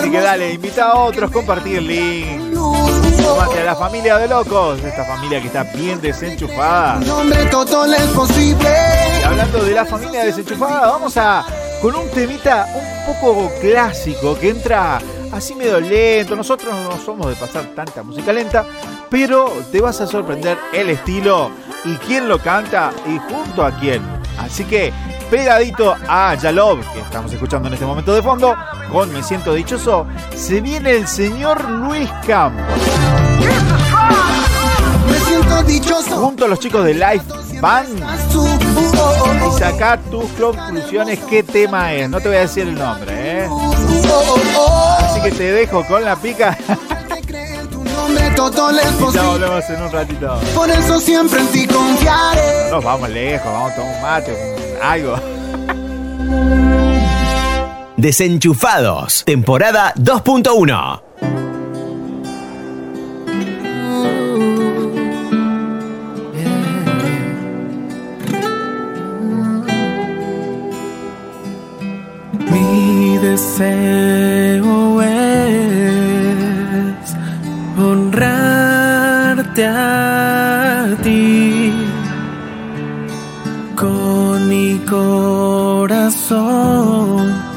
Así 0.00 0.10
que 0.10 0.20
dale, 0.20 0.52
invita 0.54 0.90
a 0.90 0.94
otros, 0.98 1.30
compartir 1.30 1.78
el 1.78 1.86
link. 1.86 3.07
Sumate 3.28 3.60
a 3.60 3.64
la 3.64 3.76
familia 3.76 4.16
de 4.16 4.26
locos, 4.26 4.82
esta 4.82 5.04
familia 5.04 5.38
que 5.38 5.48
está 5.48 5.62
bien 5.62 6.00
desenchufada. 6.00 6.98
nombre 7.00 7.42
es 7.42 8.10
posible. 8.14 8.70
Y 9.20 9.22
hablando 9.22 9.62
de 9.64 9.72
la 9.72 9.84
familia 9.84 10.24
desenchufada, 10.24 10.86
vamos 10.88 11.14
a 11.18 11.44
con 11.82 11.94
un 11.94 12.08
temita 12.08 12.66
un 12.74 13.14
poco 13.20 13.52
clásico 13.60 14.38
que 14.38 14.48
entra 14.48 14.98
así 15.30 15.54
medio 15.54 15.78
lento. 15.78 16.36
Nosotros 16.36 16.74
no 16.74 16.98
somos 17.04 17.28
de 17.28 17.34
pasar 17.34 17.66
tanta 17.74 18.02
música 18.02 18.32
lenta, 18.32 18.64
pero 19.10 19.52
te 19.70 19.82
vas 19.82 20.00
a 20.00 20.06
sorprender 20.06 20.56
el 20.72 20.88
estilo 20.88 21.50
y 21.84 21.96
quién 21.96 22.28
lo 22.28 22.38
canta 22.38 22.92
y 23.06 23.18
junto 23.30 23.62
a 23.62 23.78
quién. 23.78 24.02
Así 24.38 24.64
que 24.64 24.90
pegadito 25.30 25.96
a 26.08 26.34
Yalov, 26.34 26.80
que 26.92 27.00
estamos 27.00 27.32
escuchando 27.32 27.68
en 27.68 27.74
este 27.74 27.86
momento 27.86 28.14
de 28.14 28.22
fondo, 28.22 28.54
con 28.90 29.12
Me 29.12 29.22
Siento 29.22 29.54
Dichoso, 29.54 30.06
se 30.34 30.60
viene 30.60 30.92
el 30.92 31.06
señor 31.06 31.68
Luis 31.68 32.10
Campos. 32.26 32.64
Me 35.06 35.18
siento 35.20 35.62
dichoso. 35.62 36.16
Junto 36.16 36.44
a 36.44 36.48
los 36.48 36.58
chicos 36.58 36.84
de 36.84 36.94
Life 36.94 37.24
Band 37.60 37.98
y 39.46 39.58
saca 39.58 39.98
tus 40.10 40.30
conclusiones 40.32 41.18
qué 41.30 41.42
tema 41.42 41.92
es. 41.94 42.08
No 42.08 42.20
te 42.20 42.28
voy 42.28 42.36
a 42.36 42.40
decir 42.40 42.68
el 42.68 42.74
nombre, 42.74 43.44
¿eh? 43.44 43.48
Así 45.00 45.20
que 45.22 45.30
te 45.32 45.52
dejo 45.52 45.84
con 45.86 46.04
la 46.04 46.16
pica. 46.16 46.56
todo 48.36 48.70
ya 49.12 49.22
volvemos 49.22 49.68
en 49.68 49.82
un 49.82 49.92
ratito. 49.92 50.40
Por 50.54 50.70
eso 50.70 51.00
siempre 51.00 51.40
en 51.40 51.46
ti 51.48 51.66
confiaré. 51.66 52.66
No 52.70 52.76
nos 52.76 52.84
vamos 52.84 53.08
lejos, 53.10 53.52
vamos 53.52 53.72
a 53.72 53.74
tomar 53.74 53.94
un 53.94 54.02
mate, 54.02 54.67
algo. 54.82 55.16
Desenchufados, 57.98 59.24
temporada 59.24 59.92
2.1. 59.96 61.00
Mi 72.52 73.18
deseo 73.18 74.27
corazón 84.90 86.38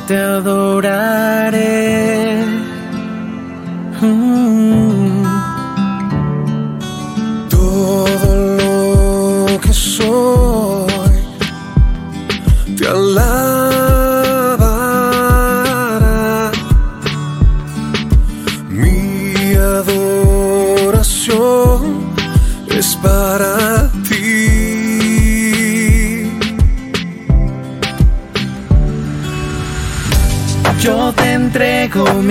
te 0.07 0.17
adoraré. 0.17 1.70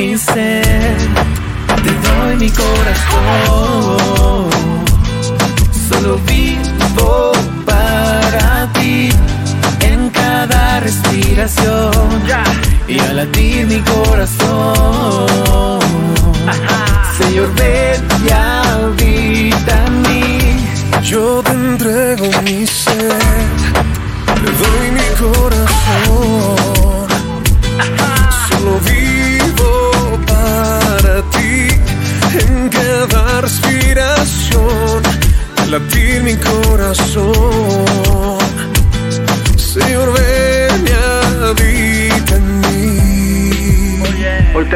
Mi 0.00 0.16
ser, 0.16 0.96
te 1.84 1.92
doy 2.08 2.36
mi 2.36 2.50
corazón. 2.50 4.48
Solo 5.88 6.18
vivo 6.26 7.32
para 7.66 8.66
ti 8.72 9.10
en 9.80 10.08
cada 10.10 10.80
respiración 10.80 11.92
y 12.88 12.98
al 12.98 13.16
latir 13.16 13.66
mi 13.66 13.80
corazón. 13.80 15.28
Señor, 17.18 17.48
ven 17.56 17.89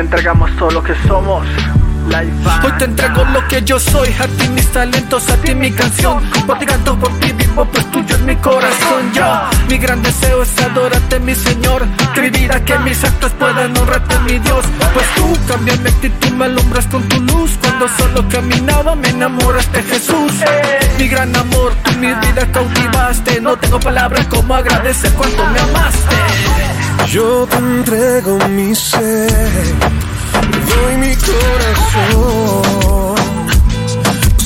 entregamos 0.04 0.54
todo 0.56 0.70
lo 0.70 0.82
que 0.82 0.94
somos. 1.06 1.46
Hoy 2.62 2.72
te 2.78 2.84
entrego 2.84 3.24
lo 3.24 3.48
que 3.48 3.62
yo 3.62 3.80
soy, 3.80 4.08
a 4.20 4.26
ti 4.26 4.48
mis 4.50 4.70
talentos, 4.70 5.28
a 5.30 5.36
ti 5.38 5.54
mi 5.54 5.72
canción. 5.72 6.22
Por 6.46 6.58
ti 6.58 6.66
canto, 6.66 6.96
por 6.98 7.10
ti 7.18 7.32
vivo, 7.32 7.64
pues 7.64 7.90
tuyo 7.90 8.14
es 8.14 8.22
mi 8.22 8.36
corazón. 8.36 9.12
Yo, 9.14 9.24
mi 9.68 9.78
gran 9.78 10.02
deseo 10.02 10.42
es 10.42 10.60
adorarte, 10.60 11.18
mi 11.20 11.34
Señor. 11.34 11.86
Que 12.14 12.20
mi 12.20 12.30
vida, 12.30 12.62
que 12.62 12.78
mis 12.80 13.02
actos 13.02 13.32
puedan 13.32 13.76
honrarte, 13.76 14.18
mi 14.20 14.38
Dios. 14.38 14.64
Pues 14.92 15.06
tú 15.16 15.36
cambias 15.48 15.80
mi 15.80 15.88
actitud, 15.88 16.30
me 16.32 16.44
alumbras 16.44 16.86
con 16.86 17.02
tu 17.08 17.20
luz. 17.22 17.58
Cuando 17.60 17.88
solo 17.88 18.28
caminaba, 18.28 18.94
me 18.94 19.08
enamoraste, 19.08 19.82
Jesús. 19.84 20.32
Mi 20.98 21.08
gran 21.08 21.34
amor, 21.34 21.72
tú 21.82 21.92
mi 21.98 22.08
vida 22.08 22.46
cautivaste. 22.52 23.40
No 23.40 23.56
tengo 23.56 23.80
palabras 23.80 24.26
como 24.26 24.54
agradecer 24.54 25.10
cuánto 25.14 25.46
me 25.46 25.58
amaste. 25.58 26.16
Yo 27.08 27.46
te 27.46 27.56
entrego 27.56 28.38
mi 28.48 28.74
ser, 28.74 29.30
doy 30.74 30.96
mi 30.96 31.14
corazón. 31.16 32.64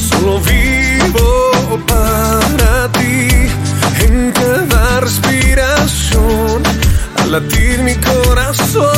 Solo 0.09 0.41
vivo 0.41 1.79
para 1.87 2.89
ti 2.93 3.29
en 4.07 4.33
cada 4.33 5.01
respiración, 5.01 6.63
al 7.21 7.33
latir 7.33 7.83
mi 7.83 7.95
corazón. 7.97 8.89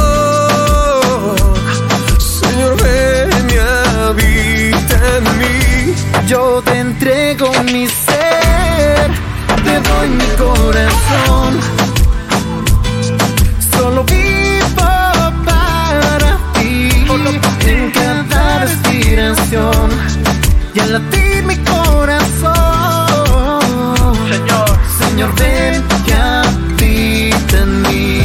Señor, 2.18 2.76
ven 2.82 3.50
y 3.50 3.56
habita 4.06 4.98
en 5.18 5.24
mí. 5.38 5.94
Yo 6.26 6.62
te 6.64 6.78
entrego 6.78 7.50
mi 7.64 7.86
ser, 7.86 9.10
te 9.64 9.80
doy 9.88 10.08
mi 10.08 10.30
corazón. 10.36 11.69
Y 20.74 20.80
al 20.80 20.92
latir 20.92 21.42
mi 21.44 21.56
corazón. 21.58 22.54
Señor, 24.30 24.68
Señor, 24.98 25.34
ven 25.36 25.82
y 26.06 26.12
habita 26.12 27.58
en 27.58 27.82
mí. 27.82 28.22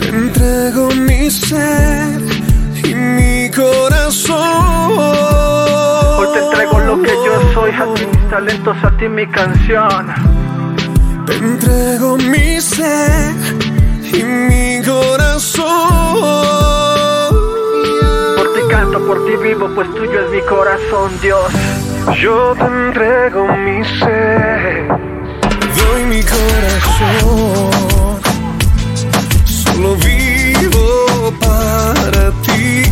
Te 0.00 0.08
entrego 0.08 0.90
mi 0.90 1.30
ser 1.30 2.20
y 2.84 2.94
mi 2.94 3.50
corazón. 3.50 4.36
Hoy 6.18 6.28
te 6.32 6.38
entrego 6.44 6.80
lo 6.80 7.02
que 7.02 7.10
yo 7.10 7.52
soy, 7.54 7.70
a 7.70 7.94
ti 7.94 8.06
mis 8.06 8.30
talentos, 8.30 8.76
a 8.82 8.90
ti 8.96 9.08
mi 9.08 9.26
canción. 9.26 10.06
Te 11.26 11.34
entrego 11.34 12.16
mi 12.18 12.60
ser 12.60 13.34
y 14.12 14.22
mi 14.22 14.82
corazón. 14.84 16.75
Por 18.96 19.04
ti 19.04 19.04
canto, 19.04 19.06
por 19.06 19.24
ti 19.26 19.36
vivo, 19.36 19.68
pues 19.74 19.94
tuyo 19.94 20.24
es 20.24 20.30
mi 20.30 20.40
corazón, 20.42 21.10
Dios. 21.20 21.52
Yo 22.20 22.54
te 22.56 22.64
entrego 22.64 23.46
mi 23.56 23.84
ser, 23.84 24.88
doy 25.76 26.02
mi 26.04 26.22
corazón. 26.22 27.70
Solo 29.44 29.96
vivo 29.96 31.32
para 31.40 32.30
ti 32.42 32.84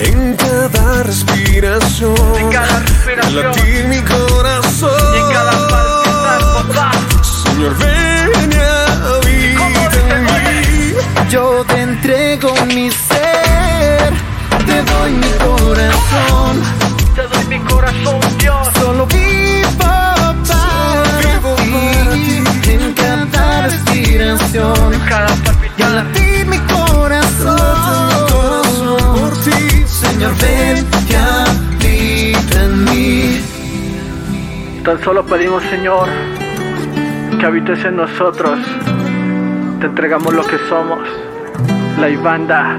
en 0.00 0.36
cada 0.36 1.02
respiración. 1.04 2.14
En 2.38 2.50
cada 2.50 2.80
respiración. 2.80 3.46
Latir 3.46 3.88
mi 3.88 4.00
corazón. 4.00 4.90
Y 5.14 5.18
en 5.18 5.28
cada 5.32 5.52
palpitar, 5.68 6.40
papá. 6.54 6.90
Señor, 7.22 7.76
ven 7.78 8.52
y 8.52 9.56
habita 9.62 10.16
en 10.16 10.24
mí. 10.24 10.94
Yo 11.30 11.64
te 11.66 11.80
entrego 11.82 12.54
mi 12.74 12.90
ser, 12.90 13.05
te 14.76 14.82
doy 14.92 15.12
mi 15.12 15.30
corazón. 15.38 16.60
Te 17.14 17.22
doy 17.22 17.44
mi 17.48 17.58
corazón, 17.60 18.20
Dios. 18.38 18.68
Solo 18.78 19.06
vivo 19.06 19.70
para 19.78 20.34
ti 20.42 20.52
en 22.72 22.92
cada 22.94 23.68
respiración. 23.68 24.92
En 24.92 25.00
cada 25.00 25.34
Y 25.34 25.40
palpitar. 25.40 25.86
al 25.86 25.94
latir 25.96 26.46
mi 26.46 26.58
corazón, 26.58 27.56
Por 29.14 29.32
ti, 29.44 29.84
Señor, 29.86 30.32
ven 30.42 30.86
y 31.08 31.14
habita 31.14 32.62
en 32.64 32.84
mí. 32.84 33.40
Tan 34.84 35.02
solo 35.02 35.24
pedimos, 35.24 35.62
Señor, 35.70 36.08
que 37.38 37.46
habites 37.46 37.82
en 37.84 37.96
nosotros. 37.96 38.58
Te 39.80 39.86
entregamos 39.86 40.34
lo 40.34 40.46
que 40.46 40.58
somos. 40.68 41.00
La 41.98 42.10
Ibanda, 42.10 42.76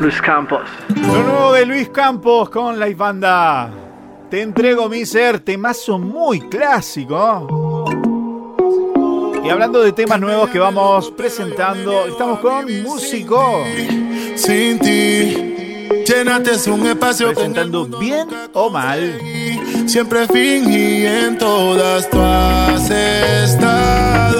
Luis 0.00 0.20
Campos. 0.20 0.62
Lo 0.88 1.22
nuevo 1.22 1.52
de 1.52 1.66
Luis 1.66 1.88
Campos 1.88 2.50
con 2.50 2.78
la 2.78 2.88
banda. 2.94 3.70
Te 4.30 4.40
entrego 4.42 4.88
mi 4.88 5.04
ser, 5.04 5.40
temazo 5.40 5.98
muy 5.98 6.40
clásico. 6.40 7.84
Y 9.44 9.48
hablando 9.48 9.82
de 9.82 9.92
temas 9.92 10.20
nuevos 10.20 10.48
que 10.50 10.58
vamos 10.58 11.10
presentando, 11.10 12.06
estamos 12.06 12.38
con 12.38 12.82
músico 12.82 13.64
Sin 14.36 14.78
ti, 14.78 15.34
llenaste 16.06 16.70
un 16.70 16.86
espacio 16.86 17.32
presentando 17.34 17.86
bien 17.86 18.28
o 18.52 18.70
mal. 18.70 19.20
Siempre 19.86 20.26
fingí 20.28 21.04
en 21.06 21.36
todas 21.38 22.08
tú 22.08 22.20
has 22.20 22.88
estado. 22.90 24.32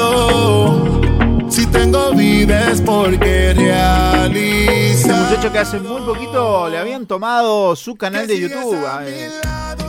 Si 1.48 1.66
tengo 1.66 2.12
vida 2.12 2.70
es 2.70 2.80
porque 2.80 3.42
Este 3.50 4.11
realiza. 4.28 5.14
muchacho 5.14 5.52
que 5.52 5.58
hace 5.58 5.80
muy 5.80 6.02
poquito 6.02 6.68
le 6.68 6.78
habían 6.78 7.06
tomado 7.06 7.74
su 7.76 7.96
canal 7.96 8.26
de 8.26 8.40
YouTube. 8.40 8.78
eh, 9.02 9.30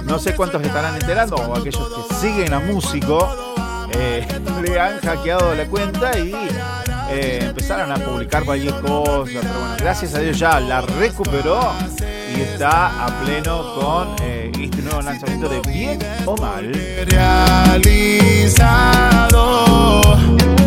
no 0.05 0.19
sé 0.19 0.35
cuántos 0.35 0.61
estarán 0.61 0.95
enterando, 0.95 1.35
o 1.35 1.55
aquellos 1.55 1.89
que 1.89 2.15
siguen 2.15 2.53
a 2.53 2.59
músico, 2.59 3.29
eh, 3.91 4.27
le 4.67 4.79
han 4.79 4.99
hackeado 4.99 5.55
la 5.55 5.65
cuenta 5.65 6.17
y 6.17 6.33
eh, 7.09 7.39
empezaron 7.43 7.91
a 7.91 7.95
publicar 7.95 8.43
cualquier 8.43 8.73
cosa. 8.81 9.23
Pero 9.25 9.59
bueno, 9.59 9.75
gracias 9.77 10.15
a 10.15 10.19
Dios 10.19 10.39
ya 10.39 10.59
la 10.59 10.81
recuperó 10.81 11.71
y 12.35 12.41
está 12.41 13.05
a 13.05 13.23
pleno 13.23 13.75
con 13.75 14.15
eh, 14.23 14.51
este 14.59 14.81
nuevo 14.81 15.01
lanzamiento 15.01 15.47
de 15.47 15.61
Bien 15.61 15.99
o 16.25 16.35
Mal. 16.37 16.71
Realizado. 17.05 18.43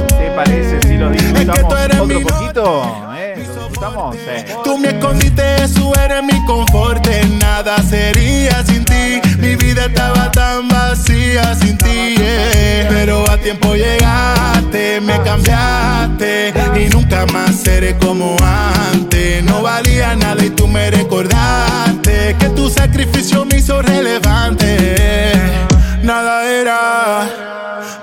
¿Te 0.09 0.31
parece 0.31 0.81
si 0.87 0.96
lo 0.96 1.11
disfrutamos 1.11 1.74
otro 2.00 2.20
poquito? 2.22 3.15
¿Eh? 4.14 4.44
Tú 4.64 4.79
me 4.79 4.88
escondiste, 4.88 5.62
eso 5.62 5.92
eres 5.94 6.22
mi 6.22 6.44
confort. 6.44 7.07
Nada 7.38 7.77
sería 7.83 8.64
sin 8.64 8.85
ti. 8.85 9.20
Mi 9.38 9.55
vida 9.55 9.87
estaba 9.87 10.31
tan 10.33 10.68
vacía 10.68 11.55
sin 11.55 11.79
ti. 11.79 12.16
yeah. 12.16 12.88
Pero 12.88 13.29
a 13.31 13.37
tiempo 13.38 13.75
llegaste, 13.75 15.01
me 15.01 15.20
cambiaste. 15.22 16.53
Y 16.75 16.88
nunca 16.88 17.27
más 17.27 17.55
seré 17.55 17.96
como 17.99 18.37
antes. 18.92 19.44
No 19.44 19.62
valía 19.62 20.16
nada 20.16 20.44
y 20.44 20.51
tú 20.51 20.66
me 20.66 20.90
recordaste. 20.90 22.37
Que 22.38 22.49
tu 22.51 22.68
sacrificio 22.68 23.44
me 23.44 23.59
hizo 23.59 23.83
relevante. 23.83 25.33
Nada 26.03 26.44
era. 26.44 27.46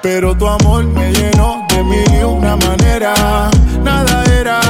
Pero 0.01 0.35
tu 0.35 0.47
amor 0.47 0.85
me 0.85 1.11
llenó 1.11 1.65
de 1.69 1.83
mil 1.83 2.13
y 2.13 2.23
una 2.23 2.55
manera. 2.55 3.49
Nada 3.83 4.23
era, 4.39 4.61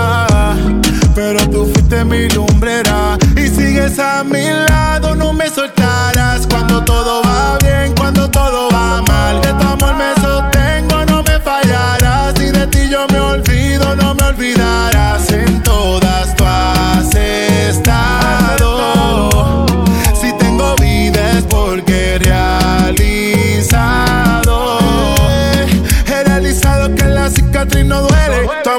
pero 1.16 1.40
tú 1.50 1.66
fuiste 1.66 2.04
mi 2.06 2.28
lumbrera. 2.30 3.18
Y 3.36 3.48
sigues 3.48 4.00
a 4.00 4.24
mi 4.24 4.46
lado, 4.70 5.16
no 5.16 5.34
me 5.34 5.50
soltarás. 5.50 6.48
Cuando 6.48 6.84
todo 6.84 7.22
va 7.24 7.58
bien, 7.62 7.94
cuando 7.96 8.23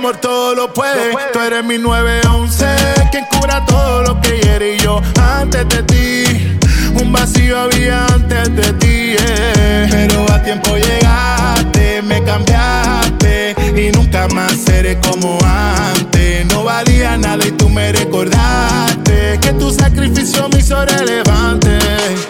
amor 0.05 0.17
todo 0.19 0.55
lo 0.55 0.73
puede. 0.75 1.17
Tú 1.33 1.41
eres 1.41 1.65
mi 1.65 1.79
911. 1.79 2.67
Quien 3.11 3.25
cura 3.25 3.65
todo 3.65 4.03
lo 4.03 4.21
que 4.21 4.39
hiere. 4.39 4.75
Y 4.75 4.79
yo 4.79 5.01
antes 5.19 5.67
de 5.69 5.83
ti. 5.85 6.59
Un 7.01 7.11
vacío 7.11 7.59
había 7.59 8.05
antes 8.07 8.55
de 8.55 8.73
ti. 8.75 9.17
yeah. 9.17 9.89
Pero 9.91 10.31
a 10.31 10.43
tiempo 10.43 10.77
llegaste. 10.77 12.03
Me 12.03 12.23
cambiaste. 12.23 13.55
Y 13.77 13.93
nunca 13.93 14.29
más 14.29 14.53
seré 14.67 14.99
como 15.01 15.39
antes. 15.43 16.45
No 16.53 16.65
valía 16.65 17.17
nada 17.17 17.43
y 17.47 17.53
tú 17.53 17.71
me 17.71 17.91
recordaste. 17.93 19.39
Que 19.41 19.53
tu 19.55 19.71
sacrificio 19.71 20.51
me 20.51 20.59
hizo 20.59 20.85
relevante. 20.85 21.79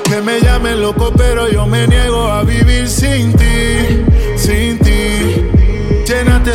Que 0.04 0.20
me 0.20 0.40
llamen 0.40 0.80
loco, 0.80 1.12
pero 1.16 1.50
yo 1.50 1.66
me 1.66 1.88
niego 1.88 2.30
a 2.30 2.44
vivir 2.44 2.73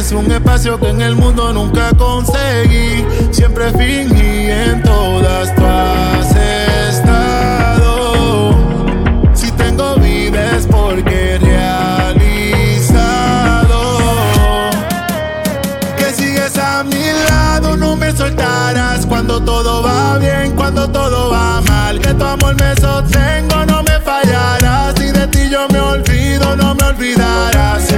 Llenaste 0.09 0.15
un 0.15 0.31
espacio 0.31 0.79
que 0.79 0.89
en 0.89 1.01
el 1.01 1.15
mundo 1.15 1.53
nunca 1.53 1.91
conseguí. 1.95 3.05
Siempre 3.31 3.71
fingí 3.71 4.49
en 4.49 4.81
todas 4.81 5.53
tú 5.55 5.63
has 5.63 6.35
estado. 6.89 8.55
Si 9.33 9.51
tengo 9.51 9.95
vida 9.97 10.57
es 10.57 10.65
porque 10.65 11.35
he 11.35 11.37
realizado. 11.37 12.31
Que 15.95 16.05
sigues 16.13 16.57
a 16.57 16.83
mi 16.83 17.11
lado, 17.29 17.77
no 17.77 17.95
me 17.95 18.11
soltarás. 18.11 19.05
Cuando 19.05 19.39
todo 19.43 19.83
va 19.83 20.17
bien, 20.17 20.55
cuando 20.55 20.89
todo 20.89 21.29
va 21.29 21.61
mal. 21.61 21.99
Que 21.99 22.15
tu 22.15 22.25
amor 22.25 22.55
me 22.55 22.75
sostengo, 22.81 23.63
no 23.67 23.83
me 23.83 23.99
fallarás. 24.01 24.99
Y 24.99 25.11
de 25.11 25.27
ti 25.27 25.49
yo 25.51 25.67
me 25.69 25.79
olvido, 25.79 26.55
no 26.55 26.73
me 26.73 26.83
olvidarás. 26.85 27.88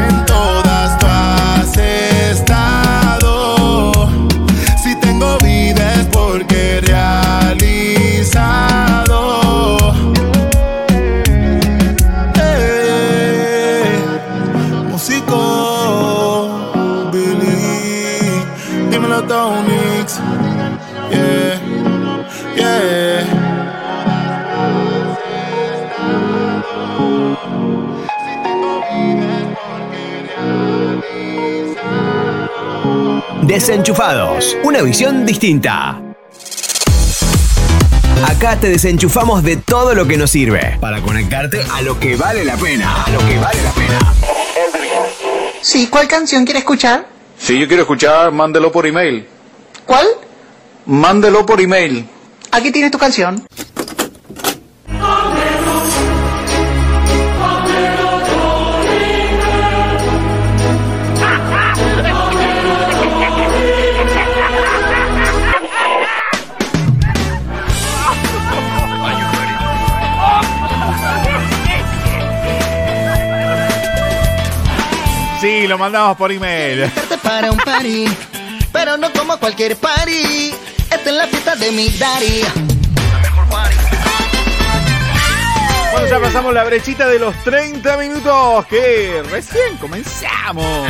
Desenchufados, 33.51 34.55
una 34.63 34.81
visión 34.81 35.25
distinta. 35.25 36.01
Acá 38.25 38.57
te 38.57 38.69
desenchufamos 38.69 39.43
de 39.43 39.57
todo 39.57 39.93
lo 39.93 40.07
que 40.07 40.15
nos 40.15 40.31
sirve 40.31 40.77
para 40.79 41.01
conectarte 41.01 41.61
a 41.69 41.81
lo 41.81 41.99
que 41.99 42.15
vale 42.15 42.45
la 42.45 42.55
pena. 42.55 43.03
A 43.03 43.09
lo 43.09 43.19
que 43.19 43.37
vale 43.39 43.61
la 43.61 43.71
pena. 43.71 44.13
Sí, 45.61 45.87
¿cuál 45.87 46.07
canción 46.07 46.45
quiere 46.45 46.59
escuchar? 46.59 47.05
Si 47.37 47.59
yo 47.59 47.67
quiero 47.67 47.81
escuchar, 47.83 48.31
mándelo 48.31 48.71
por 48.71 48.87
email. 48.87 49.27
¿Cuál? 49.85 50.07
Mándelo 50.85 51.45
por 51.45 51.59
email. 51.59 52.07
Aquí 52.51 52.71
tienes 52.71 52.89
tu 52.89 52.97
canción. 52.97 53.45
Lo 75.71 75.77
mandamos 75.77 76.17
por 76.17 76.29
email. 76.33 76.91
para 77.23 77.49
un 77.49 77.57
party, 77.57 78.05
pero 78.73 78.97
no 78.97 79.09
como 79.13 79.37
cualquier 79.37 79.77
party. 79.77 80.53
Esta 80.91 81.09
es 81.09 81.15
la 81.15 81.27
fiesta 81.27 81.55
de 81.55 81.71
mi 81.71 81.87
daddy. 81.87 82.43
Bueno, 85.93 86.07
ya 86.09 86.19
pasamos 86.19 86.53
la 86.53 86.65
brechita 86.65 87.07
de 87.07 87.19
los 87.19 87.33
30 87.45 87.95
minutos 87.95 88.65
que 88.65 89.23
recién 89.31 89.77
comenzamos. 89.77 90.89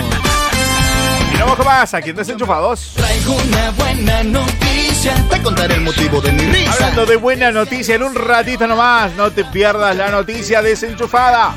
Y 1.32 1.38
no 1.38 1.56
con 1.56 1.66
más 1.66 1.94
aquí 1.94 2.10
en 2.10 2.16
Desenchufados. 2.16 2.94
Traigo 2.96 3.36
una 3.36 3.70
buena 3.72 4.24
noticia. 4.24 5.14
Te 5.30 5.44
contaré 5.44 5.76
el 5.76 5.82
motivo 5.82 6.22
de 6.22 6.32
mi 6.32 6.46
risa. 6.46 6.74
Hablando 6.74 7.06
de 7.06 7.18
buena 7.18 7.52
noticia, 7.52 7.94
en 7.94 8.02
un 8.02 8.16
ratito 8.16 8.66
nomás, 8.66 9.14
no 9.14 9.32
te 9.32 9.46
pierdas 9.46 9.96
la 9.96 10.10
noticia 10.10 10.64
desenchufada. 10.64 11.54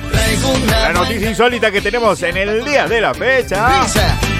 La 0.66 0.92
noticia 0.92 1.30
insólita 1.30 1.70
que 1.70 1.80
tenemos 1.80 2.22
en 2.22 2.36
el 2.36 2.64
día 2.64 2.86
de 2.86 3.00
la 3.00 3.14
fecha. 3.14 3.86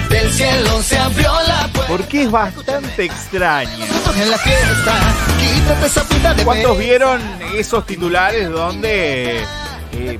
Del 0.09 0.31
cielo 0.31 0.81
se 0.81 0.97
abrió 0.97 1.31
la 1.47 1.67
puerta. 1.67 1.87
Porque 1.87 2.23
es 2.23 2.31
bastante 2.31 3.03
de 3.03 3.63
¿Cuántos 6.43 6.77
vieron 6.77 7.21
esos 7.55 7.85
titulares 7.85 8.49
donde 8.49 9.39
eh, 9.93 10.19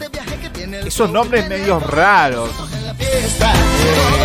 esos 0.85 1.09
nombres 1.11 1.47
medios 1.47 1.83
raros 1.83 2.49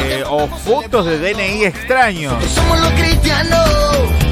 eh, 0.04 0.24
o 0.28 0.46
fotos 0.48 1.06
de 1.06 1.18
DNI 1.18 1.64
extraños? 1.64 2.34
Somos 2.54 2.80
los 2.80 2.92
cristianos. 2.92 3.68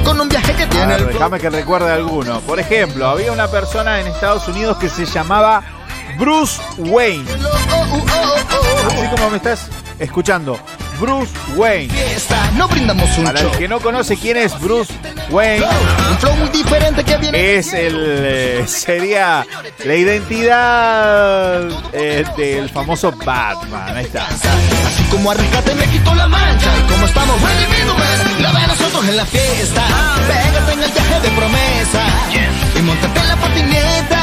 Con 0.03 0.19
un 0.19 0.29
viaje 0.29 0.53
que 0.53 0.65
tiene 0.65 0.97
déjame 0.97 1.39
que 1.39 1.49
recuerde 1.49 1.91
alguno. 1.91 2.39
Por 2.41 2.59
ejemplo, 2.59 3.07
había 3.07 3.31
una 3.31 3.47
persona 3.47 3.99
en 3.99 4.07
Estados 4.07 4.47
Unidos 4.47 4.77
que 4.77 4.89
se 4.89 5.05
llamaba 5.05 5.63
Bruce 6.19 6.59
Wayne. 6.77 7.25
Así 8.87 9.07
como 9.15 9.29
me 9.29 9.37
estás 9.37 9.69
escuchando, 9.97 10.59
Bruce 10.99 11.31
Wayne. 11.55 11.93
fiesta. 11.93 12.51
No 12.57 12.67
brindamos 12.67 13.17
un 13.17 13.23
Para 13.23 13.39
el 13.39 13.49
que 13.51 13.69
no 13.69 13.79
conoce 13.79 14.17
quién 14.17 14.35
es 14.35 14.59
Bruce 14.59 14.93
Wayne, 15.29 15.65
Un 16.11 16.17
flow 16.17 16.35
muy 16.35 16.49
diferente 16.49 17.05
que 17.05 17.15
viene. 17.17 17.55
es 17.55 17.71
el 17.71 17.95
eh, 17.97 18.63
sería 18.67 19.47
la 19.85 19.95
identidad 19.95 21.69
eh, 21.93 22.25
del 22.35 22.69
famoso 22.69 23.13
Batman. 23.13 23.95
Ahí 23.95 24.03
está. 24.05 24.27
Así 24.27 25.03
como 25.09 25.31
arrescate 25.31 25.73
me 25.75 25.85
quito 25.85 26.13
la 26.15 26.27
mancha 26.27 26.69
Y 26.77 26.91
como 26.91 27.05
estamos 27.05 27.35
ven 27.41 28.41
Lo 28.43 28.51
de 28.51 28.67
nosotros 28.67 29.07
en 29.07 29.17
la 29.17 29.25
fiesta 29.25 29.81
Pégate 30.27 30.73
en 30.73 30.83
el 30.83 30.91
viaje 30.91 31.19
de 31.21 31.29
promesa 31.29 32.03
Y 32.75 32.81
montate 32.81 33.19
en 33.19 33.27
la 33.27 33.35
patineta 33.37 34.18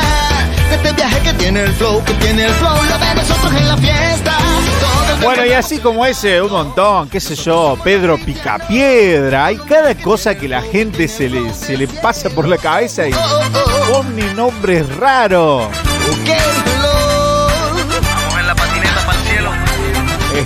este 0.74 0.92
viaje 0.92 1.20
que 1.20 1.32
tiene 1.34 1.60
el 1.62 1.72
flow 1.74 2.02
Que 2.04 2.12
tiene 2.14 2.44
el 2.46 2.52
flow 2.54 2.74
Lo 2.88 2.98
de 2.98 3.14
nosotros 3.14 3.52
en 3.54 3.68
la 3.68 3.76
fiesta. 3.76 4.32
Bueno, 5.22 5.46
y 5.46 5.52
así 5.52 5.78
como 5.78 6.04
ese, 6.04 6.42
un 6.42 6.52
montón, 6.52 7.08
qué 7.08 7.20
sé 7.20 7.34
yo, 7.36 7.78
Pedro 7.82 8.18
Picapiedra, 8.18 9.46
hay 9.46 9.56
cada 9.56 9.94
cosa 9.94 10.34
que 10.36 10.46
la 10.46 10.60
gente 10.60 11.08
se 11.08 11.28
le, 11.30 11.52
se 11.54 11.76
le 11.76 11.88
pasa 11.88 12.28
por 12.28 12.46
la 12.46 12.58
cabeza 12.58 13.08
y 13.08 13.12
pone 13.90 14.34
nombres 14.34 14.86
raros. 14.96 15.68
Vamos 18.02 18.38
en 18.38 18.46
la 18.46 18.54
patineta 18.54 19.06
para 19.06 19.18
el 19.18 19.24
cielo. 19.26 19.50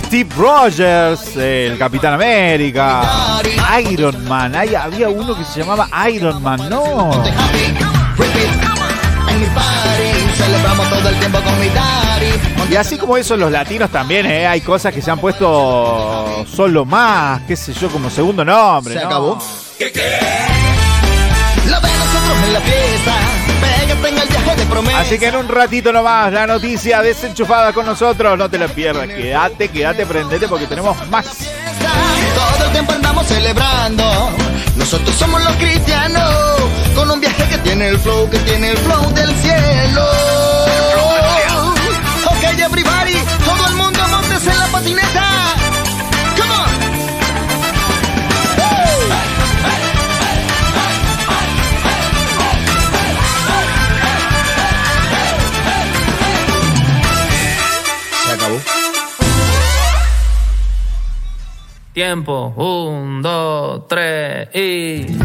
Steve 0.05 0.29
Rogers, 0.37 1.35
el 1.35 1.77
Capitán 1.77 2.13
América, 2.13 3.41
Iron 3.89 4.25
Man, 4.27 4.55
hay- 4.55 4.73
había 4.73 5.09
uno 5.09 5.35
que 5.37 5.43
se 5.43 5.59
llamaba 5.59 5.89
Iron 6.09 6.41
Man, 6.41 6.69
no. 6.69 7.11
Mi 9.41 9.47
party 9.47 10.37
Celebramos 10.37 10.87
todo 10.89 11.09
el 11.09 11.15
tiempo 11.15 11.41
con 11.41 11.59
mi 11.59 11.67
daddy 11.69 12.71
Y 12.71 12.75
así 12.75 12.97
como 12.97 13.17
eso, 13.17 13.35
los 13.35 13.51
latinos 13.51 13.89
también, 13.89 14.27
¿eh? 14.27 14.45
hay 14.45 14.61
cosas 14.61 14.93
que 14.93 15.01
se 15.01 15.09
han 15.09 15.17
puesto 15.19 16.45
solo 16.45 16.85
más, 16.85 17.41
qué 17.47 17.55
sé 17.55 17.73
yo, 17.73 17.89
como 17.89 18.09
segundo 18.09 18.45
nombre. 18.45 18.93
Se 18.93 18.99
¿no? 18.99 19.05
acabó. 19.07 19.39
Lo 21.65 21.79
de 21.79 21.89
nosotros 21.89 22.37
en 22.45 22.53
la 22.53 22.61
fiesta 22.61 23.13
Pégate 23.61 24.09
en 24.09 24.17
el 24.17 24.27
viaje 24.27 24.55
de 24.55 24.65
promesa 24.65 24.99
Así 24.99 25.19
que 25.19 25.27
en 25.27 25.35
un 25.35 25.47
ratito 25.47 25.91
nomás, 25.91 26.31
la 26.31 26.47
noticia 26.47 27.01
desenchufada 27.01 27.73
con 27.73 27.85
nosotros. 27.85 28.37
No 28.37 28.49
te 28.49 28.57
la 28.57 28.67
pierdas. 28.67 29.07
Quédate, 29.07 29.69
quédate, 29.69 30.05
prendete 30.05 30.47
porque 30.47 30.67
tenemos 30.67 30.95
más. 31.09 31.25
Todo 31.25 32.65
el 32.65 32.71
tiempo 32.71 32.91
andamos 32.93 33.27
celebrando. 33.27 34.29
Nosotros 34.75 35.15
somos 35.15 35.43
los 35.43 35.55
cristianos. 35.55 36.31
Con 36.95 37.09
un 37.09 37.19
viaje 37.19 37.43
tiene 37.81 37.95
el 37.95 37.99
flow, 37.99 38.29
que 38.29 38.37
tiene 38.39 38.69
el 38.69 38.77
flow 38.77 39.11
del 39.11 39.35
cielo. 39.37 40.05
Ok, 42.27 42.43
everybody. 42.59 43.17
Todo 43.43 43.67
el 43.67 43.75
mundo 43.75 43.99
montes 44.07 44.45
en 44.45 44.59
la 44.59 44.67
patineta. 44.67 45.55
Come 46.37 46.53
on. 46.53 46.69
Se 58.25 58.31
acabó. 58.31 58.59
Tiempo, 61.93 62.53
un, 62.57 63.23
dos, 63.23 63.87
tres 63.87 64.49
y. 64.53 65.17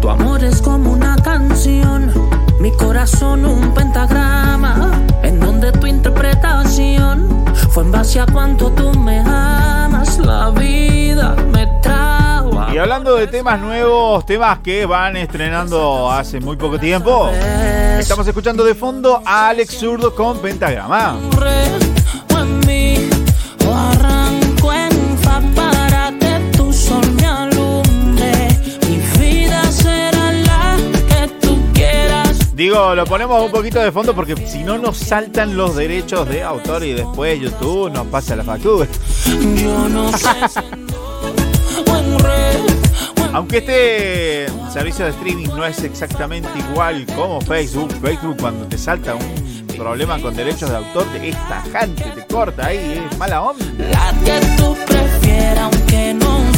Tu 0.00 0.10
amor 0.10 0.42
es 0.42 0.60
como 0.60 0.90
una 0.90 1.16
canción, 1.32 2.12
mi 2.60 2.70
corazón 2.72 3.46
un 3.46 3.72
pentagrama, 3.72 5.00
en 5.22 5.40
donde 5.40 5.72
tu 5.72 5.86
interpretación 5.86 7.46
fue 7.70 7.84
en 7.84 7.90
base 7.90 8.20
a 8.20 8.26
cuánto 8.26 8.70
tú 8.70 8.92
me 8.98 9.20
amas, 9.20 10.18
la 10.18 10.50
vida 10.50 11.34
me 11.50 11.66
trajo. 11.80 12.66
Y 12.74 12.76
hablando 12.76 13.14
de 13.14 13.28
temas 13.28 13.58
nuevos, 13.58 14.26
temas 14.26 14.58
que 14.58 14.84
van 14.84 15.16
estrenando 15.16 16.10
hace 16.10 16.38
muy 16.38 16.58
poco 16.58 16.78
tiempo, 16.78 17.30
estamos 17.98 18.26
escuchando 18.26 18.62
de 18.62 18.74
fondo 18.74 19.22
a 19.24 19.48
Alex 19.48 19.78
Zurdo 19.78 20.14
con 20.14 20.36
Pentagrama. 20.36 21.16
Digo, 32.54 32.94
lo 32.94 33.06
ponemos 33.06 33.42
un 33.42 33.50
poquito 33.50 33.80
de 33.80 33.90
fondo 33.90 34.14
porque 34.14 34.36
si 34.46 34.62
no 34.62 34.76
nos 34.76 34.98
saltan 34.98 35.56
los 35.56 35.74
derechos 35.74 36.28
de 36.28 36.42
autor 36.42 36.84
y 36.84 36.92
después 36.92 37.40
YouTube 37.40 37.90
nos 37.90 38.06
pasa 38.08 38.36
la 38.36 38.44
factura. 38.44 38.86
Yo 39.56 39.88
no 39.88 40.12
sé 40.18 40.28
Aunque 43.32 43.58
este 43.58 44.46
servicio 44.70 45.06
de 45.06 45.12
streaming 45.12 45.48
no 45.48 45.64
es 45.64 45.82
exactamente 45.82 46.50
igual 46.58 47.06
como 47.16 47.40
Facebook, 47.40 47.90
Facebook 48.02 48.36
cuando 48.38 48.66
te 48.66 48.76
salta 48.76 49.14
un 49.14 49.66
problema 49.74 50.20
con 50.20 50.36
derechos 50.36 50.68
de 50.68 50.76
autor 50.76 51.06
es 51.22 51.34
tajante, 51.48 52.04
te 52.04 52.26
corta 52.26 52.66
ahí, 52.66 53.02
es 53.10 53.18
mala 53.18 53.42
onda. 53.42 53.64
la 53.78 54.12
que 54.24 54.46
tú 54.58 54.76
prefieras, 54.86 55.72
aunque 55.72 56.14
no 56.14 56.51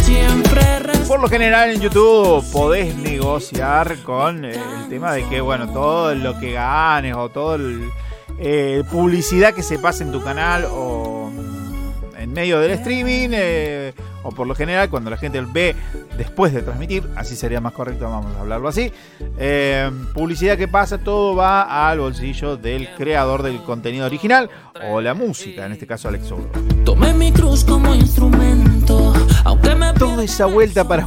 Por 1.08 1.20
lo 1.20 1.28
general 1.28 1.70
en 1.70 1.80
YouTube 1.80 2.44
podés 2.50 2.96
negociar 2.96 3.98
con 4.02 4.44
eh, 4.44 4.54
el 4.54 4.88
tema 4.88 5.12
de 5.12 5.22
que, 5.28 5.40
bueno, 5.40 5.68
todo 5.72 6.14
lo 6.14 6.38
que 6.40 6.52
ganes 6.52 7.14
o 7.14 7.28
todo 7.28 7.56
el 7.56 7.90
eh, 8.38 8.82
publicidad 8.90 9.54
que 9.54 9.62
se 9.62 9.78
pase 9.78 10.02
en 10.02 10.12
tu 10.12 10.22
canal 10.22 10.66
o 10.70 11.30
mm, 11.30 12.16
en 12.16 12.32
medio 12.32 12.58
del 12.58 12.72
streaming 12.72 13.28
eh, 13.32 13.92
o 14.24 14.32
por 14.32 14.46
lo 14.46 14.54
general 14.54 14.90
cuando 14.90 15.10
la 15.10 15.16
gente 15.16 15.40
ve 15.40 15.76
después 16.16 16.52
de 16.52 16.62
transmitir, 16.62 17.04
así 17.14 17.36
sería 17.36 17.60
más 17.60 17.72
correcto, 17.72 18.08
vamos 18.08 18.34
a 18.34 18.40
hablarlo 18.40 18.68
así, 18.68 18.90
eh, 19.38 19.90
publicidad 20.14 20.56
que 20.56 20.66
pasa, 20.66 20.98
todo 20.98 21.36
va 21.36 21.88
al 21.88 22.00
bolsillo 22.00 22.56
del 22.56 22.88
creador 22.96 23.42
del 23.42 23.62
contenido 23.62 24.06
original 24.06 24.48
o 24.88 25.00
la 25.00 25.14
música, 25.14 25.66
en 25.66 25.72
este 25.72 25.86
caso 25.86 26.08
Alex 26.08 26.26
Zurdo. 26.26 26.48
Tomé 26.84 27.12
mi 27.12 27.30
cruz 27.32 27.64
como 27.64 27.94
instrumento, 27.94 28.73
aunque 29.44 29.74
me 29.74 29.92
Toda 29.94 30.24
esa 30.24 30.46
vuelta 30.46 30.86
para 30.86 31.06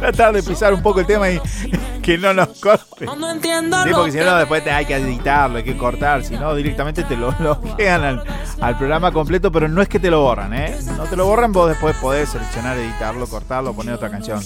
tratar 0.00 0.32
de 0.34 0.42
pisar 0.42 0.72
un 0.72 0.82
poco 0.82 1.00
el 1.00 1.06
tema 1.06 1.28
y 1.30 1.40
que 2.02 2.16
no 2.18 2.32
nos 2.32 2.48
corte. 2.60 3.06
no 3.06 3.30
entiendo 3.30 3.76
Sí, 3.82 3.90
porque 3.94 4.12
si 4.12 4.18
no, 4.18 4.36
después 4.36 4.62
te 4.64 4.70
hay 4.70 4.84
que 4.86 4.94
editarlo, 4.96 5.58
hay 5.58 5.64
que 5.64 5.76
cortar. 5.76 6.24
Si 6.24 6.34
no, 6.34 6.54
directamente 6.54 7.02
te 7.04 7.16
lo 7.16 7.32
bloquean 7.38 8.04
al, 8.04 8.24
al 8.60 8.78
programa 8.78 9.12
completo, 9.12 9.50
pero 9.52 9.68
no 9.68 9.82
es 9.82 9.88
que 9.88 9.98
te 9.98 10.10
lo 10.10 10.20
borran, 10.20 10.54
¿eh? 10.54 10.76
No 10.96 11.04
te 11.04 11.16
lo 11.16 11.26
borran, 11.26 11.52
vos 11.52 11.68
después 11.68 11.96
podés 11.96 12.30
seleccionar, 12.30 12.76
editarlo, 12.78 13.26
cortarlo, 13.26 13.74
poner 13.74 13.94
otra 13.94 14.10
canción. 14.10 14.40